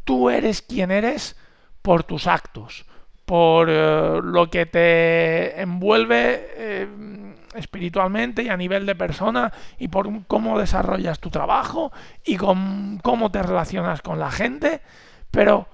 Tú 0.04 0.30
eres 0.30 0.62
quien 0.62 0.90
eres 0.90 1.36
por 1.82 2.04
tus 2.04 2.26
actos, 2.26 2.86
por 3.28 3.68
eh, 3.68 4.20
lo 4.24 4.48
que 4.48 4.64
te 4.64 5.60
envuelve 5.60 6.48
eh, 6.56 6.88
espiritualmente 7.54 8.42
y 8.42 8.48
a 8.48 8.56
nivel 8.56 8.86
de 8.86 8.94
persona 8.94 9.52
y 9.78 9.88
por 9.88 10.08
cómo 10.26 10.58
desarrollas 10.58 11.20
tu 11.20 11.28
trabajo 11.28 11.92
y 12.24 12.38
con 12.38 12.98
cómo 13.02 13.30
te 13.30 13.42
relacionas 13.42 14.00
con 14.00 14.18
la 14.18 14.30
gente, 14.30 14.80
pero 15.30 15.68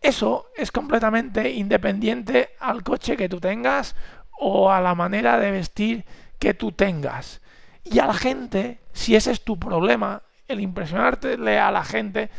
eso 0.00 0.46
es 0.56 0.70
completamente 0.70 1.50
independiente 1.50 2.50
al 2.60 2.84
coche 2.84 3.16
que 3.16 3.28
tú 3.28 3.40
tengas 3.40 3.96
o 4.38 4.70
a 4.70 4.80
la 4.80 4.94
manera 4.94 5.36
de 5.36 5.50
vestir 5.50 6.04
que 6.38 6.54
tú 6.54 6.70
tengas. 6.70 7.40
Y 7.82 7.98
a 7.98 8.06
la 8.06 8.14
gente, 8.14 8.78
si 8.92 9.16
ese 9.16 9.32
es 9.32 9.42
tu 9.42 9.58
problema, 9.58 10.22
el 10.46 10.60
impresionarte 10.60 11.34
a 11.58 11.72
la 11.72 11.82
gente, 11.82 12.30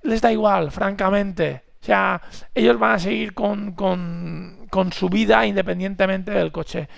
les 0.00 0.22
da 0.22 0.32
igual, 0.32 0.70
francamente. 0.70 1.69
O 1.80 1.84
sea, 1.84 2.20
ellos 2.54 2.78
van 2.78 2.92
a 2.92 2.98
seguir 2.98 3.32
con, 3.32 3.72
con, 3.72 4.92
su 4.92 5.08
vida 5.08 5.46
independientemente 5.46 6.30
del 6.30 6.52
coche 6.52 6.88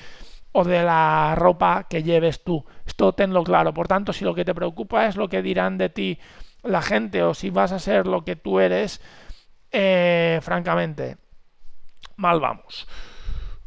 o 0.50 0.64
de 0.64 0.82
la 0.82 1.34
ropa 1.36 1.86
que 1.88 2.02
lleves 2.02 2.42
tú. 2.42 2.64
Esto 2.84 3.12
tenlo 3.12 3.44
claro. 3.44 3.72
Por 3.72 3.86
tanto, 3.86 4.12
si 4.12 4.24
lo 4.24 4.34
que 4.34 4.44
te 4.44 4.54
preocupa 4.54 5.06
es 5.06 5.16
lo 5.16 5.28
que 5.28 5.40
dirán 5.40 5.78
de 5.78 5.88
ti 5.88 6.18
la 6.64 6.82
gente 6.82 7.22
o 7.22 7.32
si 7.32 7.50
vas 7.50 7.70
a 7.70 7.78
ser 7.78 8.06
lo 8.08 8.24
que 8.24 8.34
tú 8.34 8.58
eres, 8.58 9.00
eh, 9.70 10.40
francamente, 10.42 11.16
mal 12.16 12.40
vamos. 12.40 12.88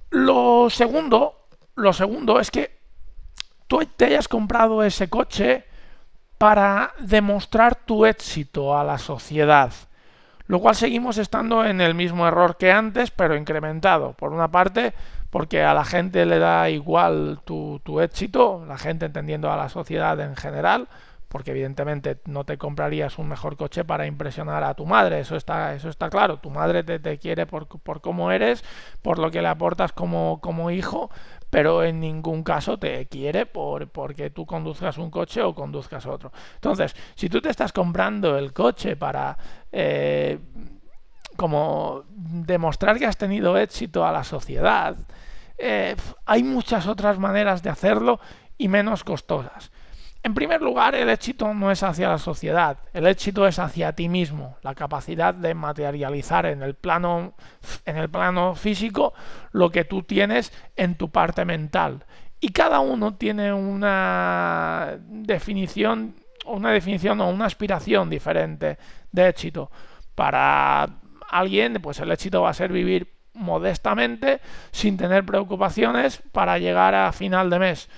Lo 0.09 0.69
segundo, 0.69 1.47
lo 1.75 1.93
segundo 1.93 2.39
es 2.41 2.51
que 2.51 2.77
tú 3.67 3.85
te 3.95 4.05
hayas 4.05 4.27
comprado 4.27 4.83
ese 4.83 5.09
coche 5.09 5.65
para 6.37 6.93
demostrar 6.99 7.75
tu 7.75 8.05
éxito 8.05 8.77
a 8.77 8.83
la 8.83 8.97
sociedad. 8.97 9.71
Lo 10.47 10.59
cual 10.59 10.75
seguimos 10.75 11.17
estando 11.17 11.65
en 11.65 11.81
el 11.81 11.95
mismo 11.95 12.27
error 12.27 12.57
que 12.57 12.71
antes, 12.71 13.11
pero 13.11 13.35
incrementado. 13.35 14.13
Por 14.13 14.31
una 14.31 14.51
parte, 14.51 14.93
porque 15.29 15.63
a 15.63 15.73
la 15.73 15.85
gente 15.85 16.25
le 16.25 16.39
da 16.39 16.69
igual 16.69 17.39
tu, 17.45 17.81
tu 17.83 17.99
éxito, 17.99 18.63
la 18.67 18.77
gente 18.77 19.07
entendiendo 19.07 19.51
a 19.51 19.57
la 19.57 19.69
sociedad 19.69 20.19
en 20.19 20.35
general, 20.35 20.87
porque 21.27 21.51
evidentemente 21.51 22.19
no 22.25 22.45
te 22.45 22.57
comprarías 22.57 23.17
un 23.17 23.27
mejor 23.27 23.57
coche 23.57 23.83
para 23.83 24.05
impresionar 24.05 24.63
a 24.63 24.75
tu 24.75 24.85
madre, 24.85 25.19
eso 25.19 25.35
está, 25.35 25.73
eso 25.73 25.89
está 25.89 26.09
claro, 26.09 26.37
tu 26.37 26.49
madre 26.49 26.83
te, 26.83 27.17
quiere 27.17 27.45
por, 27.45 27.67
por, 27.67 27.99
cómo 27.99 28.31
eres, 28.31 28.63
por 29.01 29.19
lo 29.19 29.31
que 29.31 29.41
le 29.41 29.49
aportas 29.49 29.91
como 29.91 30.71
hijo, 30.71 31.09
pero 31.55 31.85
en 31.85 32.01
ningún 32.01 32.43
caso 32.43 32.77
te 32.77 33.05
quiere 33.05 33.45
por, 33.45 33.87
porque 33.87 34.29
tú 34.29 34.45
conduzcas 34.45 34.97
un 34.97 35.09
coche 35.09 35.41
o 35.41 35.55
conduzcas 35.55 36.05
otro. 36.05 36.33
Entonces, 36.55 36.93
si 37.15 37.29
tú 37.29 37.39
te 37.39 37.49
estás 37.49 37.71
comprando 37.71 38.37
el 38.37 38.51
coche 38.51 38.97
para... 38.97 39.37
Eh, 39.71 40.37
como 41.37 42.03
demostrar 42.09 42.99
que 42.99 43.05
has 43.05 43.15
tenido 43.15 43.57
éxito 43.57 44.05
a 44.05 44.11
la 44.11 44.25
sociedad, 44.25 44.97
eh, 45.57 45.95
hay 46.25 46.43
muchas 46.43 46.87
otras 46.87 47.19
maneras 47.19 47.63
de 47.63 47.69
hacerlo 47.69 48.19
y 48.57 48.67
menos 48.67 49.05
costosas. 49.05 49.71
En 50.25 50.33
primer 50.33 50.59
lugar, 50.59 50.95
el 50.95 51.09
éxito 51.09 51.53
no 51.53 51.69
es 51.69 51.83
hacia 51.83 52.09
la 52.09 52.17
sociedad, 52.17 52.79
el 52.93 53.05
éxito 53.05 53.45
es 53.45 53.59
hacia 53.59 53.93
ti 53.93 54.09
mismo, 54.09 54.57
la 54.63 54.73
capacidad 54.73 55.35
de 55.35 55.53
materializar 55.53 56.47
en 56.47 56.63
el 56.63 56.73
plano, 56.73 57.35
en 57.85 57.97
el 57.97 58.09
plano 58.09 58.55
físico 58.55 59.13
lo 59.51 59.69
que 59.69 59.85
tú 59.85 60.01
tienes 60.01 60.51
en 60.75 60.95
tu 60.95 61.11
parte 61.11 61.45
mental. 61.45 62.05
Y 62.39 62.49
cada 62.49 62.79
uno 62.79 63.13
tiene 63.13 63.53
una 63.53 64.97
definición, 64.97 66.15
una 66.47 66.71
definición 66.71 67.21
o 67.21 67.29
una 67.29 67.45
aspiración 67.45 68.09
diferente 68.09 68.79
de 69.11 69.29
éxito. 69.29 69.69
Para 70.15 70.89
alguien, 71.29 71.75
pues 71.83 71.99
el 71.99 72.09
éxito 72.09 72.41
va 72.41 72.49
a 72.49 72.55
ser 72.55 72.71
vivir 72.71 73.13
modestamente, 73.35 74.41
sin 74.71 74.97
tener 74.97 75.23
preocupaciones 75.23 76.23
para 76.31 76.57
llegar 76.57 76.95
a 76.95 77.11
final 77.11 77.51
de 77.51 77.59
mes 77.59 77.89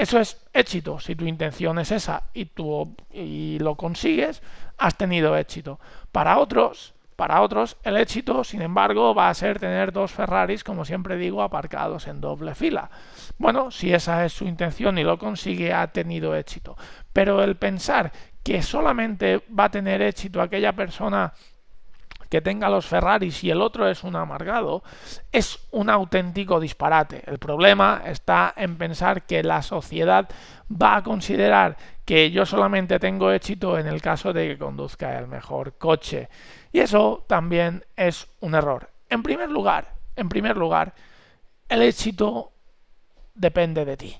eso 0.00 0.18
es 0.18 0.40
éxito. 0.54 0.98
Si 0.98 1.14
tu 1.14 1.26
intención 1.26 1.78
es 1.78 1.92
esa 1.92 2.22
y, 2.32 2.46
tú, 2.46 2.96
y 3.12 3.58
lo 3.58 3.74
consigues, 3.74 4.42
has 4.78 4.96
tenido 4.96 5.36
éxito. 5.36 5.78
Para 6.10 6.38
otros, 6.38 6.94
para 7.16 7.42
otros, 7.42 7.76
el 7.82 7.98
éxito, 7.98 8.42
sin 8.42 8.62
embargo, 8.62 9.14
va 9.14 9.28
a 9.28 9.34
ser 9.34 9.58
tener 9.58 9.92
dos 9.92 10.10
Ferraris, 10.10 10.64
como 10.64 10.86
siempre 10.86 11.18
digo, 11.18 11.42
aparcados 11.42 12.06
en 12.06 12.22
doble 12.22 12.54
fila. 12.54 12.90
Bueno, 13.36 13.70
si 13.70 13.92
esa 13.92 14.24
es 14.24 14.32
su 14.32 14.46
intención 14.46 14.96
y 14.96 15.04
lo 15.04 15.18
consigue, 15.18 15.74
ha 15.74 15.86
tenido 15.88 16.34
éxito. 16.34 16.78
Pero 17.12 17.42
el 17.42 17.56
pensar 17.56 18.10
que 18.42 18.62
solamente 18.62 19.42
va 19.48 19.64
a 19.64 19.70
tener 19.70 20.00
éxito 20.00 20.40
aquella 20.40 20.72
persona 20.72 21.34
que 22.30 22.40
tenga 22.40 22.70
los 22.70 22.86
Ferraris 22.86 23.42
y 23.44 23.50
el 23.50 23.60
otro 23.60 23.88
es 23.88 24.04
un 24.04 24.14
amargado, 24.16 24.82
es 25.32 25.58
un 25.72 25.90
auténtico 25.90 26.60
disparate. 26.60 27.24
El 27.26 27.38
problema 27.38 28.02
está 28.06 28.54
en 28.56 28.78
pensar 28.78 29.22
que 29.26 29.42
la 29.42 29.60
sociedad 29.62 30.28
va 30.70 30.96
a 30.96 31.02
considerar 31.02 31.76
que 32.04 32.30
yo 32.30 32.46
solamente 32.46 33.00
tengo 33.00 33.32
éxito 33.32 33.78
en 33.78 33.88
el 33.88 34.00
caso 34.00 34.32
de 34.32 34.46
que 34.46 34.58
conduzca 34.58 35.18
el 35.18 35.26
mejor 35.26 35.76
coche. 35.76 36.28
Y 36.72 36.78
eso 36.78 37.24
también 37.26 37.84
es 37.96 38.28
un 38.38 38.54
error. 38.54 38.88
En 39.08 39.24
primer 39.24 39.50
lugar, 39.50 39.94
en 40.14 40.28
primer 40.28 40.56
lugar, 40.56 40.94
el 41.68 41.82
éxito 41.82 42.52
depende 43.34 43.84
de 43.84 43.96
ti. 43.96 44.16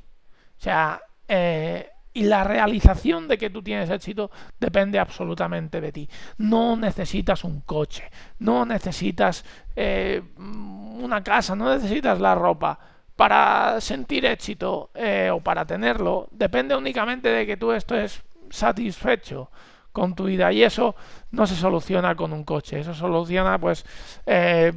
O 0.59 0.63
sea, 0.63 1.01
eh, 1.29 1.89
y 2.13 2.25
la 2.25 2.45
realización 2.45 3.29
de 3.29 3.39
que 3.39 3.51
tú 3.51 3.63
tienes 3.63 3.91
éxito 3.91 4.31
depende 4.59 4.99
absolutamente 4.99 5.81
de 5.81 5.93
ti. 5.93 6.09
No 6.39 6.77
necesitas 6.77 7.45
un 7.45 7.61
coche, 7.61 8.11
no 8.39 8.65
necesitas 8.65 9.45
eh, 9.77 10.23
una 10.37 11.23
casa, 11.23 11.55
no 11.55 11.73
necesitas 11.73 12.21
la 12.21 12.35
ropa 12.35 12.79
para 13.15 13.81
sentir 13.81 14.25
éxito 14.25 14.91
eh, 14.95 15.31
o 15.33 15.41
para 15.41 15.65
tenerlo. 15.65 16.29
Depende 16.31 16.75
únicamente 16.75 17.29
de 17.29 17.47
que 17.47 17.57
tú 17.57 17.73
estés 17.73 18.23
satisfecho 18.51 19.51
con 19.93 20.15
tu 20.15 20.25
vida 20.25 20.53
y 20.53 20.63
eso 20.63 20.95
no 21.31 21.47
se 21.47 21.57
soluciona 21.57 22.15
con 22.15 22.33
un 22.33 22.45
coche, 22.45 22.81
eso 22.81 22.95
soluciona 22.95 23.59
pues 23.59 23.85
eh, 24.27 24.73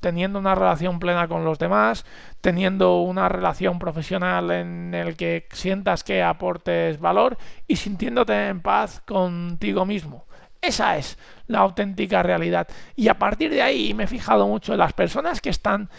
teniendo 0.00 0.38
una 0.38 0.54
relación 0.54 0.98
plena 0.98 1.28
con 1.28 1.44
los 1.44 1.58
demás, 1.58 2.04
teniendo 2.40 3.00
una 3.00 3.28
relación 3.28 3.78
profesional 3.78 4.50
en 4.50 4.94
el 4.94 5.16
que 5.16 5.46
sientas 5.52 6.04
que 6.04 6.22
aportes 6.22 6.98
valor 6.98 7.36
y 7.66 7.76
sintiéndote 7.76 8.48
en 8.48 8.60
paz 8.60 9.02
contigo 9.06 9.84
mismo. 9.84 10.26
Esa 10.60 10.96
es 10.96 11.18
la 11.46 11.58
auténtica 11.58 12.22
realidad. 12.22 12.66
Y 12.96 13.08
a 13.08 13.18
partir 13.18 13.50
de 13.50 13.60
ahí 13.60 13.92
me 13.92 14.04
he 14.04 14.06
fijado 14.06 14.46
mucho 14.46 14.72
en 14.72 14.78
las 14.78 14.94
personas 14.94 15.42
que 15.42 15.50
están 15.50 15.90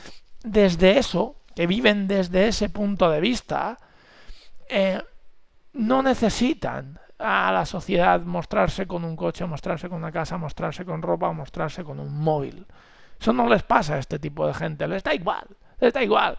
desde 0.43 0.98
eso, 0.98 1.36
que 1.55 1.67
viven 1.67 2.07
desde 2.07 2.48
ese 2.48 2.69
punto 2.69 3.10
de 3.12 3.22
vista, 3.22 3.77
eh, 4.67 5.01
no 5.74 6.01
necesitan 6.01 7.00
a 7.19 7.51
la 7.51 7.65
sociedad 7.65 8.22
mostrarse 8.22 8.88
con 8.88 9.03
un 9.03 9.15
coche, 9.15 9.45
mostrarse 9.45 9.89
con 9.89 10.00
una 10.00 10.12
casa, 10.12 10.38
mostrarse 10.38 10.86
con 10.86 11.01
ropa, 11.01 11.31
mostrarse 11.31 11.84
con 11.84 12.00
un 12.00 12.17
móvil. 12.19 12.65
Eso 13.19 13.34
no 13.34 13.48
les 13.48 13.63
pasa 13.63 13.95
a 13.95 14.00
este 14.00 14.19
tipo 14.19 14.45
de 14.48 14.53
gente, 14.53 14.88
les 14.88 15.03
da 15.03 15.13
igual, 15.13 15.48
les 15.79 15.93
da 15.93 16.03
igual. 16.03 16.38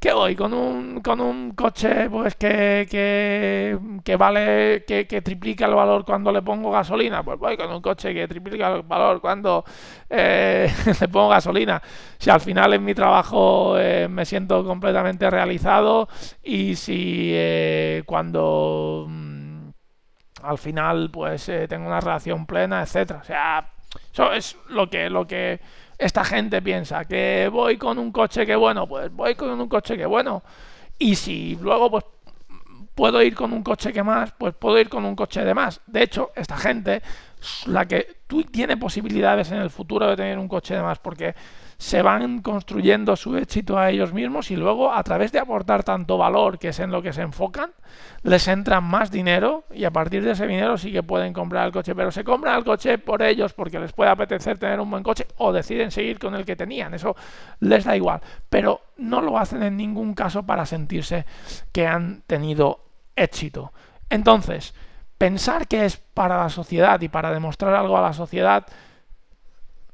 ¿Qué 0.00 0.12
voy? 0.12 0.36
Con 0.36 0.54
un, 0.54 1.00
con 1.00 1.20
un 1.20 1.50
coche 1.54 2.08
pues 2.08 2.36
que, 2.36 2.86
que, 2.88 4.16
vale, 4.16 4.84
que, 4.86 5.22
triplica 5.22 5.66
el 5.66 5.74
valor 5.74 6.04
cuando 6.04 6.30
le 6.30 6.40
pongo 6.40 6.70
gasolina. 6.70 7.24
Pues 7.24 7.36
voy 7.36 7.56
con 7.56 7.72
un 7.72 7.82
coche 7.82 8.14
que 8.14 8.28
triplica 8.28 8.76
el 8.76 8.82
valor 8.82 9.20
cuando 9.20 9.64
eh, 10.08 10.72
le 11.00 11.08
pongo 11.08 11.30
gasolina. 11.30 11.82
Si 12.16 12.30
al 12.30 12.40
final 12.40 12.74
en 12.74 12.84
mi 12.84 12.94
trabajo 12.94 13.76
eh, 13.76 14.06
me 14.08 14.24
siento 14.24 14.64
completamente 14.64 15.28
realizado 15.30 16.08
y 16.44 16.76
si 16.76 17.32
eh, 17.34 18.04
cuando 18.06 19.04
al 20.42 20.58
final 20.58 21.10
pues 21.10 21.48
eh, 21.48 21.66
tengo 21.68 21.86
una 21.86 22.00
relación 22.00 22.46
plena, 22.46 22.82
etcétera. 22.82 23.20
O 23.20 23.24
sea, 23.24 23.70
eso 24.12 24.32
es 24.32 24.56
lo 24.68 24.88
que, 24.88 25.10
lo 25.10 25.26
que 25.26 25.60
esta 25.98 26.24
gente 26.24 26.62
piensa, 26.62 27.04
que 27.04 27.48
voy 27.52 27.76
con 27.76 27.98
un 27.98 28.12
coche 28.12 28.46
que 28.46 28.56
bueno, 28.56 28.86
pues 28.86 29.12
voy 29.12 29.34
con 29.34 29.60
un 29.60 29.68
coche 29.68 29.96
que 29.96 30.06
bueno. 30.06 30.42
Y 30.98 31.14
si 31.14 31.56
luego 31.60 31.90
pues 31.90 32.04
puedo 32.94 33.22
ir 33.22 33.34
con 33.34 33.52
un 33.52 33.62
coche 33.62 33.92
que 33.92 34.02
más, 34.02 34.32
pues 34.36 34.54
puedo 34.54 34.78
ir 34.78 34.88
con 34.88 35.04
un 35.04 35.14
coche 35.14 35.44
de 35.44 35.54
más. 35.54 35.80
De 35.86 36.02
hecho, 36.02 36.32
esta 36.34 36.56
gente, 36.56 37.00
la 37.66 37.86
que 37.86 38.18
tú 38.26 38.42
tiene 38.44 38.76
posibilidades 38.76 39.50
en 39.52 39.58
el 39.58 39.70
futuro 39.70 40.08
de 40.08 40.16
tener 40.16 40.38
un 40.38 40.48
coche 40.48 40.74
de 40.74 40.82
más, 40.82 40.98
porque 40.98 41.34
se 41.78 42.02
van 42.02 42.42
construyendo 42.42 43.14
su 43.14 43.36
éxito 43.36 43.78
a 43.78 43.90
ellos 43.90 44.12
mismos 44.12 44.50
y 44.50 44.56
luego 44.56 44.92
a 44.92 45.02
través 45.04 45.30
de 45.30 45.38
aportar 45.38 45.84
tanto 45.84 46.18
valor, 46.18 46.58
que 46.58 46.68
es 46.68 46.80
en 46.80 46.90
lo 46.90 47.00
que 47.00 47.12
se 47.12 47.22
enfocan, 47.22 47.70
les 48.22 48.48
entra 48.48 48.80
más 48.80 49.12
dinero 49.12 49.64
y 49.72 49.84
a 49.84 49.92
partir 49.92 50.24
de 50.24 50.32
ese 50.32 50.46
dinero 50.48 50.76
sí 50.76 50.90
que 50.90 51.04
pueden 51.04 51.32
comprar 51.32 51.66
el 51.66 51.72
coche, 51.72 51.94
pero 51.94 52.10
se 52.10 52.24
compran 52.24 52.58
el 52.58 52.64
coche 52.64 52.98
por 52.98 53.22
ellos 53.22 53.52
porque 53.52 53.78
les 53.78 53.92
puede 53.92 54.10
apetecer 54.10 54.58
tener 54.58 54.80
un 54.80 54.90
buen 54.90 55.04
coche 55.04 55.26
o 55.36 55.52
deciden 55.52 55.92
seguir 55.92 56.18
con 56.18 56.34
el 56.34 56.44
que 56.44 56.56
tenían, 56.56 56.94
eso 56.94 57.14
les 57.60 57.84
da 57.84 57.96
igual, 57.96 58.20
pero 58.48 58.80
no 58.96 59.22
lo 59.22 59.38
hacen 59.38 59.62
en 59.62 59.76
ningún 59.76 60.14
caso 60.14 60.44
para 60.44 60.66
sentirse 60.66 61.26
que 61.70 61.86
han 61.86 62.22
tenido 62.26 62.84
éxito. 63.14 63.72
Entonces, 64.10 64.74
pensar 65.18 65.66
que 65.66 65.84
es 65.84 65.96
para 65.96 66.38
la 66.38 66.48
sociedad 66.48 67.00
y 67.00 67.08
para 67.08 67.32
demostrar 67.32 67.74
algo 67.74 67.98
a 67.98 68.02
la 68.02 68.12
sociedad 68.12 68.66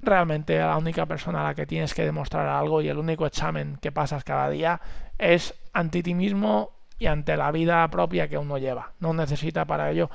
realmente 0.05 0.59
la 0.59 0.77
única 0.77 1.07
persona 1.07 1.41
a 1.41 1.45
la 1.45 1.55
que 1.55 1.67
tienes 1.67 1.95
que 1.95 2.05
demostrar 2.05 2.47
algo 2.47 2.83
y 2.83 2.89
el 2.89 2.99
único 2.99 3.27
examen 3.27 3.79
que 3.81 3.91
pasas 3.91 4.23
cada 4.23 4.51
día 4.51 4.81
es 5.19 5.55
ante 5.73 6.03
ti 6.03 6.15
mismo 6.15 6.73
y 6.99 7.07
ante 7.07 7.37
la 7.37 7.51
vida 7.51 7.89
propia 7.91 8.29
que 8.29 8.39
uno 8.39 8.59
lleva. 8.59 8.93
No 9.01 9.13
necesita 9.15 9.65
para 9.65 9.91
ello 9.91 10.11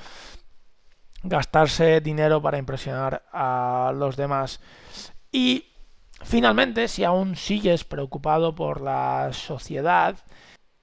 gastarse 1.23 1.99
dinero 2.01 2.41
para 2.41 2.57
impresionar 2.57 3.23
a 3.33 3.91
los 3.95 4.15
demás. 4.15 4.61
Y 5.31 5.65
finalmente, 6.23 6.87
si 6.87 7.03
aún 7.03 7.35
sigues 7.35 7.83
preocupado 7.83 8.55
por 8.55 8.81
la 8.81 9.29
sociedad 9.33 10.17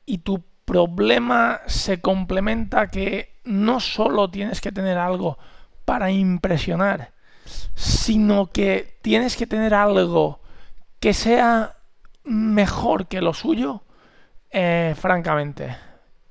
y 0.04 0.18
tu 0.18 0.44
problema 0.66 1.62
se 1.66 2.00
complementa 2.02 2.88
que 2.88 3.36
no 3.44 3.80
solo 3.80 4.28
tienes 4.30 4.60
que 4.60 4.72
tener 4.72 4.98
algo 4.98 5.38
para 5.86 6.10
impresionar, 6.10 7.12
sino 7.74 8.48
que 8.48 8.98
tienes 9.00 9.36
que 9.36 9.46
tener 9.46 9.72
algo 9.72 10.40
que 11.00 11.14
sea 11.14 11.76
mejor 12.24 13.06
que 13.06 13.22
lo 13.22 13.32
suyo, 13.32 13.82
eh, 14.50 14.94
francamente, 14.98 15.76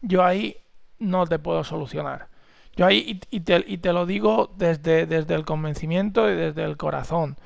yo 0.02 0.24
ahí 0.24 0.58
no 1.00 1.26
te 1.26 1.40
puedo 1.40 1.64
solucionar. 1.64 2.28
Yo 2.76 2.86
ahí, 2.86 3.22
y, 3.32 3.40
te, 3.40 3.94
lo 3.94 4.06
digo 4.06 4.54
desde, 4.58 5.06
desde, 5.06 5.34
el 5.34 5.46
convencimiento 5.46 6.30
y 6.30 6.36
desde 6.36 6.64
el 6.64 6.76
corazón. 6.76 7.38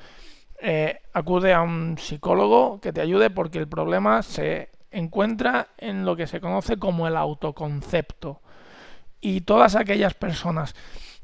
Eh, 0.60 1.00
acude 1.12 1.54
a 1.54 1.62
un 1.62 1.96
psicólogo 1.98 2.80
que 2.80 2.92
te 2.92 3.00
ayude 3.00 3.30
porque 3.30 3.58
el 3.58 3.68
problema 3.68 4.22
se 4.22 4.70
encuentra 4.90 5.68
en 5.78 6.04
lo 6.04 6.16
que 6.16 6.26
se 6.26 6.40
conoce 6.40 6.78
como 6.78 7.06
el 7.06 7.16
autoconcepto. 7.16 8.40
Y 9.20 9.42
todas 9.42 9.76
aquellas 9.76 10.14
personas 10.14 10.74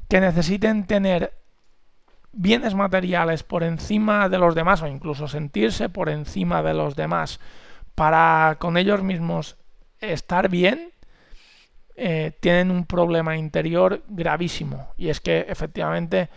que 0.07 0.21
necesiten 0.21 0.85
tener 0.85 1.33
bienes 2.31 2.75
materiales 2.75 3.43
por 3.43 3.63
encima 3.63 4.29
de 4.29 4.37
los 4.37 4.53
demás 4.53 4.81
o 4.81 4.87
incluso 4.87 5.27
sentirse 5.27 5.89
por 5.89 6.09
encima 6.09 6.61
de 6.61 6.73
los 6.73 6.95
demás 6.95 7.39
para 7.95 8.57
con 8.59 8.77
ellos 8.77 9.01
mismos 9.01 9.57
estar 9.99 10.49
bien, 10.49 10.91
eh, 11.95 12.37
tienen 12.39 12.69
un 12.69 12.85
problema 12.85 13.35
interior 13.37 14.03
gravísimo. 14.07 14.93
Y 14.97 15.09
es 15.09 15.19
que 15.19 15.47
efectivamente 15.49 16.29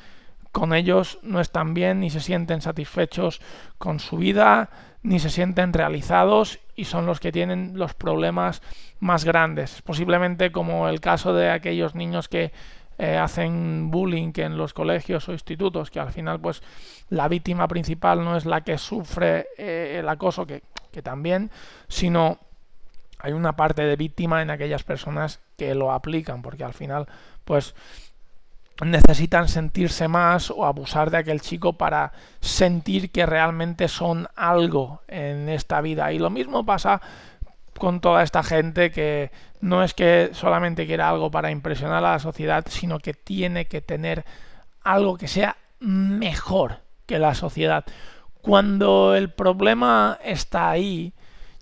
con 0.52 0.72
ellos 0.72 1.18
no 1.22 1.40
están 1.40 1.74
bien, 1.74 2.00
ni 2.00 2.08
se 2.08 2.20
sienten 2.20 2.62
satisfechos 2.62 3.42
con 3.76 4.00
su 4.00 4.16
vida, 4.16 4.70
ni 5.02 5.18
se 5.18 5.30
sienten 5.30 5.72
realizados 5.72 6.58
y 6.76 6.84
son 6.84 7.06
los 7.06 7.20
que 7.20 7.32
tienen 7.32 7.78
los 7.78 7.94
problemas 7.94 8.62
más 8.98 9.24
grandes. 9.24 9.82
Posiblemente 9.82 10.52
como 10.52 10.88
el 10.88 11.00
caso 11.00 11.32
de 11.34 11.50
aquellos 11.50 11.94
niños 11.94 12.28
que 12.28 12.52
eh, 12.98 13.16
hacen 13.16 13.90
bullying 13.90 14.32
en 14.36 14.58
los 14.58 14.74
colegios 14.74 15.28
o 15.28 15.32
institutos, 15.32 15.90
que 15.90 16.00
al 16.00 16.12
final 16.12 16.38
pues 16.38 16.62
la 17.08 17.28
víctima 17.28 17.66
principal 17.66 18.22
no 18.22 18.36
es 18.36 18.44
la 18.44 18.60
que 18.62 18.76
sufre 18.76 19.46
eh, 19.56 19.96
el 20.00 20.08
acoso, 20.08 20.46
que, 20.46 20.62
que 20.92 21.00
también, 21.00 21.50
sino 21.88 22.38
hay 23.18 23.32
una 23.32 23.56
parte 23.56 23.82
de 23.82 23.96
víctima 23.96 24.42
en 24.42 24.50
aquellas 24.50 24.82
personas 24.82 25.40
que 25.56 25.74
lo 25.74 25.92
aplican, 25.92 26.42
porque 26.42 26.64
al 26.64 26.74
final 26.74 27.06
pues 27.44 27.74
necesitan 28.84 29.48
sentirse 29.48 30.08
más 30.08 30.50
o 30.50 30.64
abusar 30.64 31.10
de 31.10 31.18
aquel 31.18 31.40
chico 31.40 31.74
para 31.74 32.12
sentir 32.40 33.10
que 33.10 33.26
realmente 33.26 33.88
son 33.88 34.28
algo 34.36 35.02
en 35.08 35.48
esta 35.48 35.80
vida. 35.80 36.12
Y 36.12 36.18
lo 36.18 36.30
mismo 36.30 36.64
pasa 36.64 37.00
con 37.78 38.00
toda 38.00 38.22
esta 38.22 38.42
gente 38.42 38.90
que 38.90 39.30
no 39.60 39.82
es 39.82 39.94
que 39.94 40.30
solamente 40.32 40.86
quiera 40.86 41.08
algo 41.08 41.30
para 41.30 41.50
impresionar 41.50 42.04
a 42.04 42.12
la 42.12 42.18
sociedad, 42.18 42.64
sino 42.68 42.98
que 42.98 43.14
tiene 43.14 43.66
que 43.66 43.80
tener 43.80 44.24
algo 44.82 45.16
que 45.16 45.28
sea 45.28 45.56
mejor 45.80 46.78
que 47.06 47.18
la 47.18 47.34
sociedad. 47.34 47.84
Cuando 48.40 49.14
el 49.14 49.30
problema 49.30 50.18
está 50.22 50.70
ahí, 50.70 51.12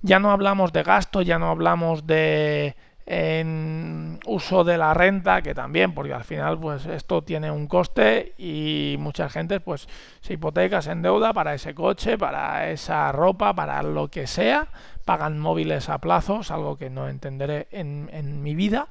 ya 0.02 0.18
no 0.18 0.30
hablamos 0.30 0.72
de 0.72 0.82
gasto, 0.82 1.22
ya 1.22 1.38
no 1.38 1.50
hablamos 1.50 2.06
de 2.06 2.76
en 3.10 4.20
uso 4.26 4.64
de 4.64 4.76
la 4.76 4.92
renta, 4.92 5.40
que 5.40 5.54
también, 5.54 5.94
porque 5.94 6.12
al 6.12 6.24
final 6.24 6.58
pues 6.58 6.84
esto 6.84 7.22
tiene 7.22 7.50
un 7.50 7.66
coste 7.66 8.34
y 8.36 8.96
mucha 8.98 9.30
gente 9.30 9.60
pues 9.60 9.88
se 10.20 10.34
hipoteca, 10.34 10.82
se 10.82 10.92
endeuda 10.92 11.32
para 11.32 11.54
ese 11.54 11.74
coche, 11.74 12.18
para 12.18 12.70
esa 12.70 13.10
ropa, 13.10 13.54
para 13.54 13.82
lo 13.82 14.08
que 14.08 14.26
sea, 14.26 14.68
pagan 15.06 15.38
móviles 15.38 15.88
a 15.88 15.96
plazos, 15.98 16.50
algo 16.50 16.76
que 16.76 16.90
no 16.90 17.08
entenderé 17.08 17.68
en, 17.70 18.10
en 18.12 18.42
mi 18.42 18.54
vida, 18.54 18.88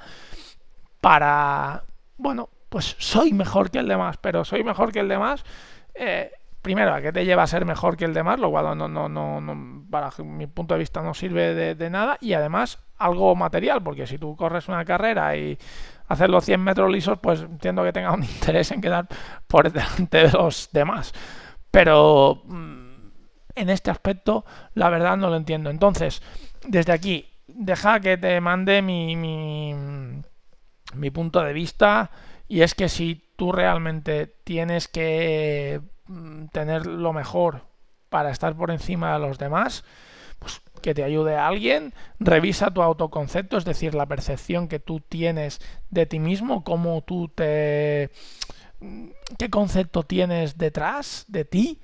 para, 1.00 1.84
bueno, 2.18 2.50
pues 2.70 2.96
soy 2.98 3.34
mejor 3.34 3.70
que 3.70 3.78
el 3.78 3.88
demás, 3.88 4.18
pero 4.18 4.44
soy 4.44 4.64
mejor 4.64 4.92
que 4.92 5.02
el 5.02 5.10
demás. 5.10 5.46
Eh, 5.94 6.32
primero, 6.64 6.92
¿a 6.92 7.02
qué 7.02 7.12
te 7.12 7.24
lleva 7.24 7.44
a 7.44 7.48
ser 7.48 7.66
mejor 7.66 7.96
que 7.96 8.06
el 8.06 8.16
demás? 8.16 8.40
Lo 8.40 8.50
cual 8.50 8.76
no, 8.76 8.88
no, 8.88 9.08
no, 9.08 9.40
no 9.40 9.77
para 9.90 10.12
mi 10.24 10.48
punto 10.48 10.74
de 10.74 10.80
vista 10.80 11.02
no 11.02 11.14
sirve 11.14 11.76
de, 11.76 11.90
nada. 11.90 12.18
Y 12.22 12.34
además, 12.34 12.80
algo 12.98 13.36
material, 13.36 13.82
porque 13.84 14.08
si 14.08 14.18
tú 14.18 14.36
corres 14.36 14.68
una 14.68 14.86
carrera 14.86 15.36
y 15.36 15.58
haces 16.08 16.30
los 16.30 16.46
100 16.46 16.62
metros 16.62 16.92
lisos, 16.92 17.20
pues 17.20 17.42
entiendo 17.42 17.84
que 17.84 17.94
tenga 17.94 18.14
un 18.14 18.24
interés 18.24 18.72
en 18.72 18.82
quedar 18.82 19.08
por 19.48 19.72
delante 19.72 20.18
de 20.18 20.32
los 20.32 20.70
demás. 20.72 21.14
Pero 21.72 22.42
mm, 22.46 23.10
en 23.56 23.70
este 23.70 23.92
aspecto, 23.92 24.46
la 24.74 24.90
verdad 24.90 25.18
no 25.18 25.30
lo 25.30 25.36
entiendo. 25.36 25.70
Entonces, 25.70 26.22
desde 26.66 26.94
aquí, 26.94 27.28
deja 27.48 28.00
que 28.00 28.18
te 28.18 28.40
mande 28.42 28.82
mi, 28.82 29.16
mi, 29.16 29.74
mi 30.94 31.12
punto 31.12 31.42
de 31.42 31.54
vista. 31.54 32.12
Y 32.48 32.62
es 32.62 32.76
que 32.76 32.90
si 32.90 33.34
tú 33.36 33.52
realmente 33.52 34.28
tienes 34.44 34.88
que 34.88 35.82
Mm, 36.08 36.48
tener 36.48 36.86
lo 36.86 37.12
mejor 37.14 37.64
para 38.10 38.32
estar 38.32 38.56
por 38.56 38.72
encima 38.72 39.14
de 39.14 39.20
los 39.20 39.38
demás, 39.38 39.84
pues 40.40 40.62
que 40.82 40.94
te 40.94 41.04
ayude 41.04 41.36
alguien, 41.36 41.94
revisa 42.20 42.72
tu 42.72 42.82
autoconcepto, 42.82 43.58
es 43.58 43.66
decir, 43.66 43.96
la 43.96 44.06
percepción 44.06 44.68
que 44.68 44.80
tú 44.80 45.00
tienes 45.00 45.60
de 45.90 46.06
ti 46.06 46.20
mismo, 46.20 46.64
cómo 46.64 47.02
tú 47.02 47.28
te... 47.30 48.12
qué 49.38 49.50
concepto 49.50 50.04
tienes 50.04 50.58
detrás 50.58 51.26
de 51.28 51.46
ti 51.46 51.82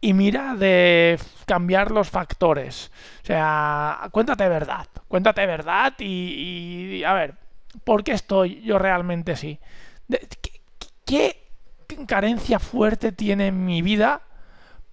y 0.00 0.12
mira 0.12 0.54
de 0.54 1.18
cambiar 1.46 1.90
los 1.90 2.10
factores. 2.10 2.90
O 3.22 3.26
sea, 3.26 4.08
cuéntate 4.12 4.48
verdad, 4.48 4.86
cuéntate 5.08 5.46
verdad 5.46 5.94
y, 5.98 7.02
a 7.04 7.12
ver, 7.14 7.34
¿por 7.84 8.04
qué 8.04 8.12
estoy 8.12 8.62
yo 8.62 8.78
realmente 8.78 9.32
así? 9.32 9.58
¿Qué, 11.04 11.48
qué 11.86 12.06
carencia 12.06 12.58
fuerte 12.58 13.12
tiene 13.12 13.52
mi 13.52 13.82
vida 13.82 14.22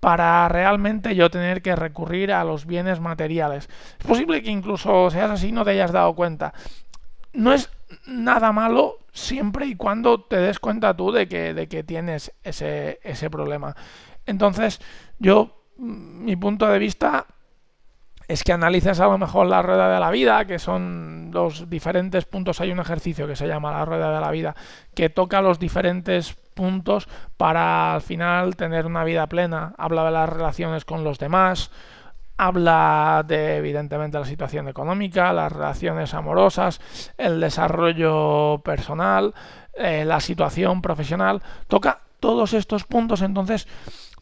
para 0.03 0.49
realmente 0.49 1.15
yo 1.15 1.31
tener 1.31 1.61
que 1.61 1.77
recurrir 1.77 2.33
a 2.33 2.43
los 2.43 2.65
bienes 2.65 2.99
materiales. 2.99 3.69
Es 3.97 4.05
posible 4.05 4.43
que 4.43 4.51
incluso 4.51 5.09
seas 5.09 5.31
así 5.31 5.53
no 5.53 5.63
te 5.63 5.71
hayas 5.71 5.93
dado 5.93 6.13
cuenta. 6.13 6.53
No 7.31 7.53
es 7.53 7.69
nada 8.05 8.51
malo 8.51 8.97
siempre 9.13 9.65
y 9.65 9.75
cuando 9.75 10.19
te 10.19 10.35
des 10.35 10.59
cuenta 10.59 10.93
tú 10.93 11.13
de 11.13 11.29
que, 11.29 11.53
de 11.53 11.69
que 11.69 11.85
tienes 11.85 12.33
ese, 12.43 12.99
ese 13.01 13.29
problema. 13.29 13.77
Entonces, 14.25 14.81
yo, 15.19 15.63
mm, 15.77 16.25
mi 16.25 16.35
punto 16.35 16.67
de 16.67 16.79
vista 16.79 17.25
es 18.27 18.43
que 18.43 18.53
analices 18.53 18.99
a 18.99 19.07
lo 19.07 19.17
mejor 19.17 19.47
la 19.47 19.61
rueda 19.61 19.93
de 19.93 19.99
la 19.99 20.11
vida, 20.11 20.45
que 20.45 20.59
son 20.59 21.29
los 21.31 21.69
diferentes 21.69 22.25
puntos. 22.25 22.61
Hay 22.61 22.71
un 22.71 22.79
ejercicio 22.79 23.27
que 23.27 23.35
se 23.35 23.47
llama 23.47 23.71
la 23.71 23.85
rueda 23.85 24.13
de 24.13 24.21
la 24.21 24.31
vida, 24.31 24.55
que 24.95 25.09
toca 25.09 25.41
los 25.41 25.59
diferentes 25.59 26.33
puntos 26.53 27.07
para 27.37 27.93
al 27.93 28.01
final 28.01 28.55
tener 28.55 28.85
una 28.85 29.03
vida 29.03 29.27
plena. 29.27 29.73
Habla 29.77 30.05
de 30.05 30.11
las 30.11 30.29
relaciones 30.29 30.85
con 30.85 31.03
los 31.03 31.19
demás, 31.19 31.71
habla 32.37 33.23
de 33.27 33.57
evidentemente 33.57 34.19
la 34.19 34.25
situación 34.25 34.67
económica, 34.67 35.33
las 35.33 35.51
relaciones 35.51 36.13
amorosas, 36.13 36.79
el 37.17 37.39
desarrollo 37.39 38.61
personal, 38.63 39.33
eh, 39.73 40.05
la 40.05 40.19
situación 40.19 40.81
profesional, 40.81 41.41
toca 41.67 41.99
todos 42.19 42.53
estos 42.53 42.85
puntos, 42.85 43.21
entonces 43.21 43.67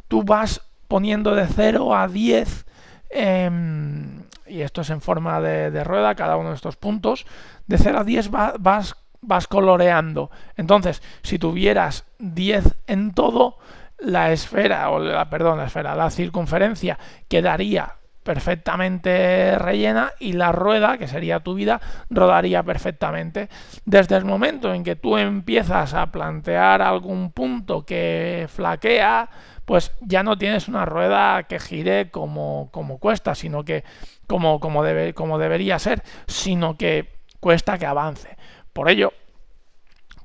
tú 0.08 0.24
vas 0.24 0.62
poniendo 0.88 1.36
de 1.36 1.48
0 1.48 1.96
a 1.96 2.08
10 2.08 2.66
em, 3.12 4.24
y 4.48 4.62
esto 4.62 4.82
es 4.82 4.90
en 4.90 5.02
forma 5.02 5.40
de, 5.42 5.84
rueda, 5.84 6.16
cada 6.16 6.38
uno 6.38 6.50
de 6.50 6.56
estos 6.56 6.76
puntos, 6.76 7.26
de 7.68 7.78
0 7.78 8.00
a 8.00 8.04
10 8.04 8.32
vas, 8.32 8.96
vas 9.22 9.48
coloreando. 9.48 10.32
Entonces, 10.58 11.02
si 11.24 11.40
tuvieras 11.40 12.06
10 12.20 12.76
en 12.88 13.14
todo, 13.14 13.58
la 14.02 14.32
esfera, 14.32 14.90
o 14.90 15.00
la, 15.00 15.30
perdón, 15.30 15.60
la 15.60 15.66
esfera, 15.66 15.96
la 15.96 16.10
circunferencia 16.10 16.98
quedaría 17.28 17.96
perfectamente 18.24 19.58
rellena 19.58 20.12
y 20.20 20.34
la 20.34 20.52
rueda, 20.52 20.98
que 20.98 21.08
sería 21.08 21.40
tu 21.40 21.56
vida, 21.56 21.82
rodaría 22.10 22.64
perfectamente. 22.64 23.50
Desde 23.86 24.16
el 24.16 24.26
momento 24.26 24.74
en 24.74 24.84
que 24.84 24.96
tú 24.96 25.18
empiezas 25.18 25.94
a 25.94 26.12
plantear 26.12 26.82
algún 26.82 27.32
punto 27.32 27.86
que 27.86 28.48
flaquea, 28.50 29.30
pues 29.66 29.92
ya 30.02 30.24
no 30.24 30.38
tienes 30.38 30.68
una 30.68 30.86
rueda 30.86 31.44
que 31.44 31.60
gire 31.60 32.10
como, 32.10 32.70
como 32.72 32.98
cuesta, 32.98 33.36
sino 33.36 33.64
que 33.64 33.84
como, 34.28 34.60
como, 34.60 34.84
debe, 34.84 35.14
como 35.14 35.38
debería 35.38 35.80
ser, 35.80 36.04
sino 36.28 36.78
que 36.78 37.10
cuesta 37.40 37.78
que 37.78 37.86
avance. 37.86 38.38
Por 38.74 38.90
ello, 38.90 39.14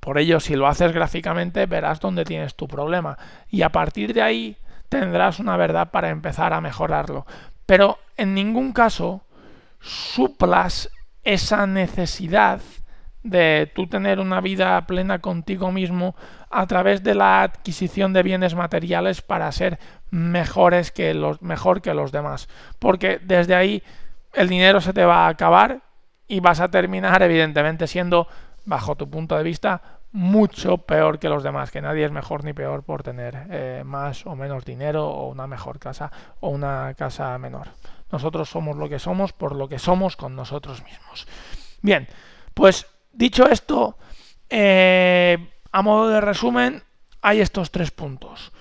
por 0.01 0.19
ello, 0.19 0.39
si 0.39 0.55
lo 0.55 0.69
haces 0.69 0.93
gráficamente, 0.93 1.67
verás 1.67 1.99
dónde 1.99 2.25
tienes 2.25 2.55
tu 2.55 2.69
problema. 2.69 3.19
Y 3.51 3.63
a 3.63 3.71
partir 3.71 4.15
de 4.15 4.23
ahí 4.23 4.57
tendrás 4.89 5.41
una 5.41 5.57
verdad 5.57 5.91
para 5.91 6.11
empezar 6.11 6.53
a 6.53 6.61
mejorarlo. 6.61 7.27
Pero 7.67 7.99
en 8.17 8.35
ningún 8.35 8.73
caso 8.73 9.23
suplas 9.81 10.91
esa 11.25 11.67
necesidad 11.67 12.61
de 13.25 13.71
tú 13.75 13.89
tener 13.89 14.21
una 14.21 14.41
vida 14.41 14.87
plena 14.87 15.19
contigo 15.19 15.73
mismo 15.73 16.15
a 16.61 16.67
través 16.67 17.03
de 17.03 17.15
la 17.15 17.43
adquisición 17.43 18.13
de 18.13 18.23
bienes 18.23 18.55
materiales 18.55 19.23
para 19.23 19.51
ser 19.53 19.79
mejores 20.11 20.91
que 20.91 21.15
los 21.15 21.43
mejor 21.43 21.83
que 21.83 21.95
los 21.95 22.13
demás 22.13 22.49
porque 22.79 23.19
desde 23.23 23.55
ahí 23.55 23.83
el 24.33 24.49
dinero 24.49 24.81
se 24.81 24.93
te 24.93 25.05
va 25.05 25.27
a 25.27 25.29
acabar 25.29 25.83
y 26.29 26.41
vas 26.41 26.61
a 26.61 26.69
terminar 26.69 27.23
evidentemente 27.23 27.87
siendo 27.87 28.29
bajo 28.65 28.97
tu 28.97 29.09
punto 29.09 29.37
de 29.37 29.43
vista 29.43 29.81
mucho 30.13 30.79
peor 30.79 31.19
que 31.19 31.29
los 31.29 31.43
demás, 31.43 31.71
que 31.71 31.83
nadie 31.83 32.05
es 32.05 32.11
mejor 32.11 32.43
ni 32.45 32.53
peor 32.53 32.85
por 32.85 33.03
tener 33.03 33.47
eh, 33.51 33.83
más 33.85 34.25
o 34.27 34.35
menos 34.35 34.65
dinero 34.65 35.07
o 35.07 35.29
una 35.29 35.47
mejor 35.47 35.79
casa 35.79 36.11
o 36.41 36.49
una 36.49 36.95
casa 36.97 37.37
menor. 37.39 37.69
Nosotros 38.11 38.49
somos 38.49 38.77
lo 38.77 38.89
que 38.89 38.99
somos 38.99 39.33
por 39.33 39.55
lo 39.55 39.69
que 39.69 39.79
somos 39.79 40.17
con 40.17 40.35
nosotros 40.35 40.83
mismos. 40.85 41.27
Bien, 41.83 42.09
pues 42.55 42.87
dicho 43.13 43.47
esto, 43.47 43.99
eh, 44.49 45.37
a 45.77 45.83
modo 45.83 46.09
de 46.09 46.21
resumen, 46.21 46.83
hay 47.21 47.41
estos 47.41 47.71
tres 47.71 47.91
puntos. 47.91 48.53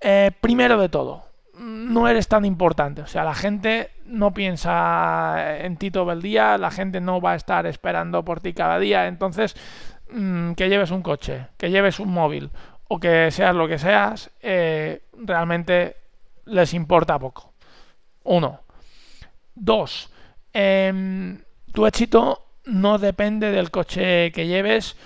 Eh, 0.00 0.30
primero 0.40 0.78
de 0.80 0.88
todo, 0.88 1.24
no 1.58 2.08
eres 2.08 2.28
tan 2.28 2.44
importante. 2.44 3.02
O 3.02 3.06
sea, 3.06 3.24
la 3.24 3.34
gente 3.34 3.90
no 4.04 4.32
piensa 4.32 5.58
en 5.58 5.76
ti 5.76 5.90
todo 5.90 6.12
el 6.12 6.22
día, 6.22 6.58
la 6.58 6.70
gente 6.70 7.00
no 7.00 7.20
va 7.20 7.32
a 7.32 7.36
estar 7.36 7.66
esperando 7.66 8.24
por 8.24 8.40
ti 8.40 8.52
cada 8.52 8.78
día. 8.78 9.06
Entonces, 9.08 9.56
Mm, 10.12 10.54
que 10.54 10.68
lleves 10.68 10.90
un 10.90 11.02
coche, 11.02 11.46
que 11.56 11.70
lleves 11.70 12.00
un 12.00 12.12
móvil 12.12 12.50
o 12.88 12.98
que 12.98 13.30
seas 13.30 13.54
lo 13.54 13.68
que 13.68 13.78
seas, 13.78 14.30
eh, 14.42 15.02
realmente 15.12 15.96
les 16.46 16.74
importa 16.74 17.18
poco. 17.18 17.52
Uno. 18.24 18.60
Dos. 19.54 20.10
Em, 20.52 21.40
tu 21.72 21.86
éxito 21.86 22.46
no 22.64 22.98
depende 22.98 23.52
del 23.52 23.70
coche 23.70 24.32
que 24.32 24.46
lleves 24.46 24.96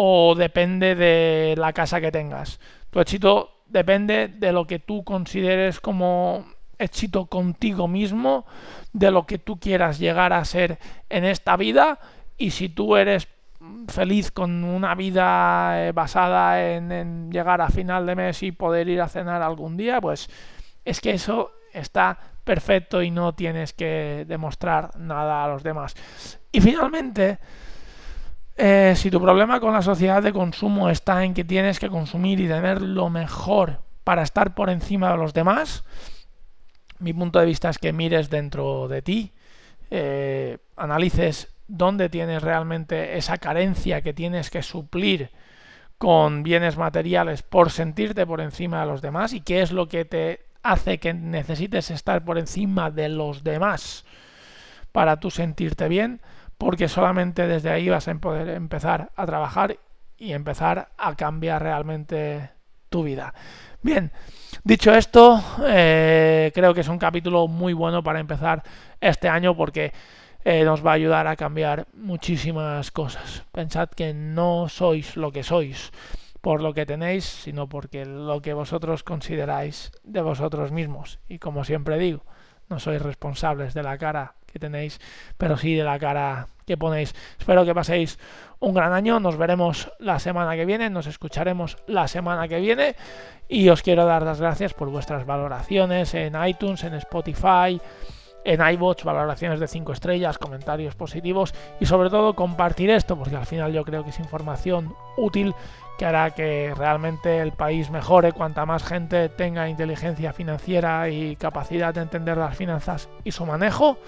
o 0.00 0.36
depende 0.36 0.94
de 0.94 1.56
la 1.58 1.72
casa 1.72 2.00
que 2.00 2.12
tengas. 2.12 2.60
Tu 2.90 3.00
éxito 3.00 3.64
depende 3.66 4.28
de 4.28 4.52
lo 4.52 4.64
que 4.64 4.78
tú 4.78 5.02
consideres 5.02 5.80
como 5.80 6.46
éxito 6.78 7.26
contigo 7.26 7.88
mismo, 7.88 8.46
de 8.92 9.10
lo 9.10 9.26
que 9.26 9.38
tú 9.38 9.58
quieras 9.58 9.98
llegar 9.98 10.32
a 10.32 10.44
ser 10.44 10.78
en 11.08 11.24
esta 11.24 11.56
vida 11.56 11.98
y 12.36 12.52
si 12.52 12.68
tú 12.68 12.94
eres 12.94 13.26
feliz 13.88 14.30
con 14.30 14.62
una 14.62 14.94
vida 14.94 15.88
eh, 15.88 15.90
basada 15.90 16.64
en, 16.64 17.32
llegar 17.32 17.60
a 17.60 17.68
final 17.68 18.06
de 18.06 18.14
mes 18.14 18.44
y 18.44 18.52
poder 18.52 18.88
ir 18.88 19.00
a 19.00 19.08
cenar 19.08 19.42
algún 19.42 19.76
día, 19.76 20.00
pues 20.00 20.30
es 20.84 21.00
que 21.00 21.10
eso 21.10 21.50
está 21.72 22.16
perfecto 22.44 23.02
y 23.02 23.10
no 23.10 23.34
tienes 23.34 23.72
que 23.72 24.24
demostrar 24.28 24.96
nada 24.96 25.42
a 25.42 25.48
los 25.48 25.64
demás. 25.64 25.96
Y 26.52 26.60
finalmente, 26.60 27.40
eh, 28.58 28.94
si 28.96 29.10
tu 29.10 29.20
problema 29.20 29.60
con 29.60 29.72
la 29.72 29.82
sociedad 29.82 30.20
de 30.20 30.32
consumo 30.32 30.90
está 30.90 31.24
en 31.24 31.32
que 31.32 31.44
tienes 31.44 31.78
que 31.78 31.88
consumir 31.88 32.40
y 32.40 32.48
tener 32.48 32.82
lo 32.82 33.08
mejor 33.08 33.82
para 34.02 34.22
estar 34.22 34.54
por 34.56 34.68
encima 34.68 35.12
de 35.12 35.16
los 35.16 35.32
demás, 35.32 35.84
mi 36.98 37.12
punto 37.12 37.38
de 37.38 37.46
vista 37.46 37.70
es 37.70 37.78
que 37.78 37.92
mires 37.92 38.30
dentro 38.30 38.88
de 38.88 39.00
ti, 39.00 39.32
eh, 39.90 40.58
analices 40.76 41.54
dónde 41.68 42.08
tienes 42.08 42.42
realmente 42.42 43.16
esa 43.16 43.38
carencia 43.38 44.02
que 44.02 44.12
tienes 44.12 44.50
que 44.50 44.62
suplir 44.62 45.30
con 45.98 46.42
bienes 46.42 46.76
materiales 46.76 47.42
por 47.42 47.70
sentirte 47.70 48.26
por 48.26 48.40
encima 48.40 48.80
de 48.80 48.86
los 48.86 49.02
demás 49.02 49.32
y 49.32 49.40
qué 49.40 49.62
es 49.62 49.70
lo 49.70 49.88
que 49.88 50.04
te 50.04 50.40
hace 50.64 50.98
que 50.98 51.14
necesites 51.14 51.90
estar 51.90 52.24
por 52.24 52.38
encima 52.38 52.90
de 52.90 53.08
los 53.08 53.44
demás 53.44 54.04
para 54.90 55.20
tú 55.20 55.30
sentirte 55.30 55.88
bien, 55.88 56.20
porque 56.58 56.88
solamente 56.88 57.46
desde 57.46 57.70
ahí 57.70 57.88
vas 57.88 58.08
a 58.08 58.14
poder 58.16 58.48
empezar 58.50 59.10
a 59.14 59.26
trabajar 59.26 59.78
y 60.16 60.32
empezar 60.32 60.88
a 60.98 61.14
cambiar 61.14 61.62
realmente 61.62 62.50
tu 62.88 63.04
vida. 63.04 63.32
Bien, 63.80 64.10
dicho 64.64 64.92
esto, 64.92 65.40
eh, 65.64 66.50
creo 66.52 66.74
que 66.74 66.80
es 66.80 66.88
un 66.88 66.98
capítulo 66.98 67.46
muy 67.46 67.72
bueno 67.72 68.02
para 68.02 68.18
empezar 68.18 68.64
este 69.00 69.28
año 69.28 69.56
porque 69.56 69.92
eh, 70.44 70.64
nos 70.64 70.84
va 70.84 70.90
a 70.90 70.94
ayudar 70.94 71.28
a 71.28 71.36
cambiar 71.36 71.86
muchísimas 71.94 72.90
cosas. 72.90 73.44
Pensad 73.52 73.90
que 73.90 74.12
no 74.12 74.68
sois 74.68 75.16
lo 75.16 75.30
que 75.30 75.44
sois 75.44 75.92
por 76.40 76.62
lo 76.62 76.74
que 76.74 76.86
tenéis, 76.86 77.24
sino 77.24 77.68
porque 77.68 78.04
lo 78.04 78.40
que 78.42 78.54
vosotros 78.54 79.02
consideráis 79.02 79.92
de 80.02 80.22
vosotros 80.22 80.72
mismos. 80.72 81.20
Y 81.28 81.38
como 81.38 81.64
siempre 81.64 81.98
digo, 81.98 82.24
no 82.68 82.80
sois 82.80 83.02
responsables 83.02 83.74
de 83.74 83.82
la 83.82 83.98
cara 83.98 84.34
que 84.50 84.58
tenéis, 84.58 85.00
pero 85.36 85.56
sí 85.56 85.74
de 85.74 85.84
la 85.84 85.98
cara 85.98 86.48
que 86.66 86.76
ponéis. 86.76 87.14
Espero 87.38 87.64
que 87.64 87.74
paséis 87.74 88.18
un 88.60 88.74
gran 88.74 88.92
año, 88.92 89.20
nos 89.20 89.36
veremos 89.36 89.90
la 89.98 90.18
semana 90.18 90.56
que 90.56 90.64
viene, 90.64 90.90
nos 90.90 91.06
escucharemos 91.06 91.78
la 91.86 92.08
semana 92.08 92.48
que 92.48 92.60
viene 92.60 92.96
y 93.48 93.68
os 93.68 93.82
quiero 93.82 94.04
dar 94.04 94.22
las 94.22 94.40
gracias 94.40 94.74
por 94.74 94.90
vuestras 94.90 95.24
valoraciones 95.24 96.12
en 96.14 96.34
iTunes, 96.46 96.84
en 96.84 96.94
Spotify, 96.94 97.80
en 98.48 98.66
iBots, 98.66 99.04
valoraciones 99.04 99.60
de 99.60 99.68
5 99.68 99.92
estrellas, 99.92 100.38
comentarios 100.38 100.94
positivos 100.94 101.54
y 101.80 101.84
sobre 101.84 102.08
todo 102.08 102.34
compartir 102.34 102.88
esto, 102.88 103.14
porque 103.16 103.36
al 103.36 103.44
final 103.44 103.74
yo 103.74 103.84
creo 103.84 104.04
que 104.04 104.10
es 104.10 104.18
información 104.18 104.94
útil 105.18 105.54
que 105.98 106.06
hará 106.06 106.30
que 106.30 106.72
realmente 106.74 107.40
el 107.40 107.52
país 107.52 107.90
mejore 107.90 108.32
cuanta 108.32 108.64
más 108.64 108.84
gente 108.84 109.28
tenga 109.28 109.68
inteligencia 109.68 110.32
financiera 110.32 111.10
y 111.10 111.36
capacidad 111.36 111.92
de 111.92 112.00
entender 112.00 112.38
las 112.38 112.56
finanzas 112.56 113.10
y 113.22 113.32
su 113.32 113.44
manejo. 113.44 113.98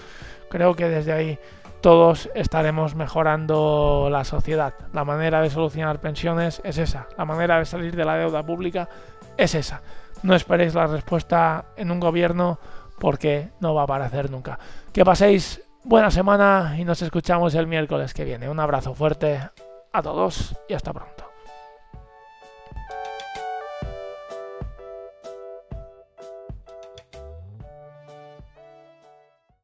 Creo 0.49 0.73
que 0.73 0.89
desde 0.89 1.13
ahí 1.13 1.39
todos 1.81 2.27
estaremos 2.33 2.95
mejorando 2.95 4.07
la 4.09 4.23
sociedad. 4.23 4.73
La 4.91 5.05
manera 5.05 5.41
de 5.41 5.51
solucionar 5.51 6.01
pensiones 6.01 6.61
es 6.63 6.79
esa, 6.79 7.07
la 7.15 7.25
manera 7.25 7.59
de 7.59 7.65
salir 7.65 7.95
de 7.95 8.05
la 8.05 8.17
deuda 8.17 8.43
pública 8.43 8.89
es 9.37 9.53
esa. 9.53 9.83
No 10.23 10.35
esperéis 10.35 10.73
la 10.73 10.87
respuesta 10.87 11.65
en 11.75 11.91
un 11.91 11.99
gobierno 11.99 12.59
porque 13.01 13.49
no 13.59 13.73
va 13.73 13.81
a 13.81 13.83
aparecer 13.85 14.29
nunca. 14.29 14.59
Que 14.93 15.03
paséis 15.03 15.61
buena 15.83 16.11
semana 16.11 16.75
y 16.77 16.85
nos 16.85 17.01
escuchamos 17.01 17.55
el 17.55 17.65
miércoles 17.65 18.13
que 18.13 18.23
viene. 18.23 18.47
Un 18.47 18.59
abrazo 18.59 18.93
fuerte 18.93 19.41
a 19.91 20.01
todos 20.01 20.55
y 20.69 20.75
hasta 20.75 20.93
pronto. 20.93 21.30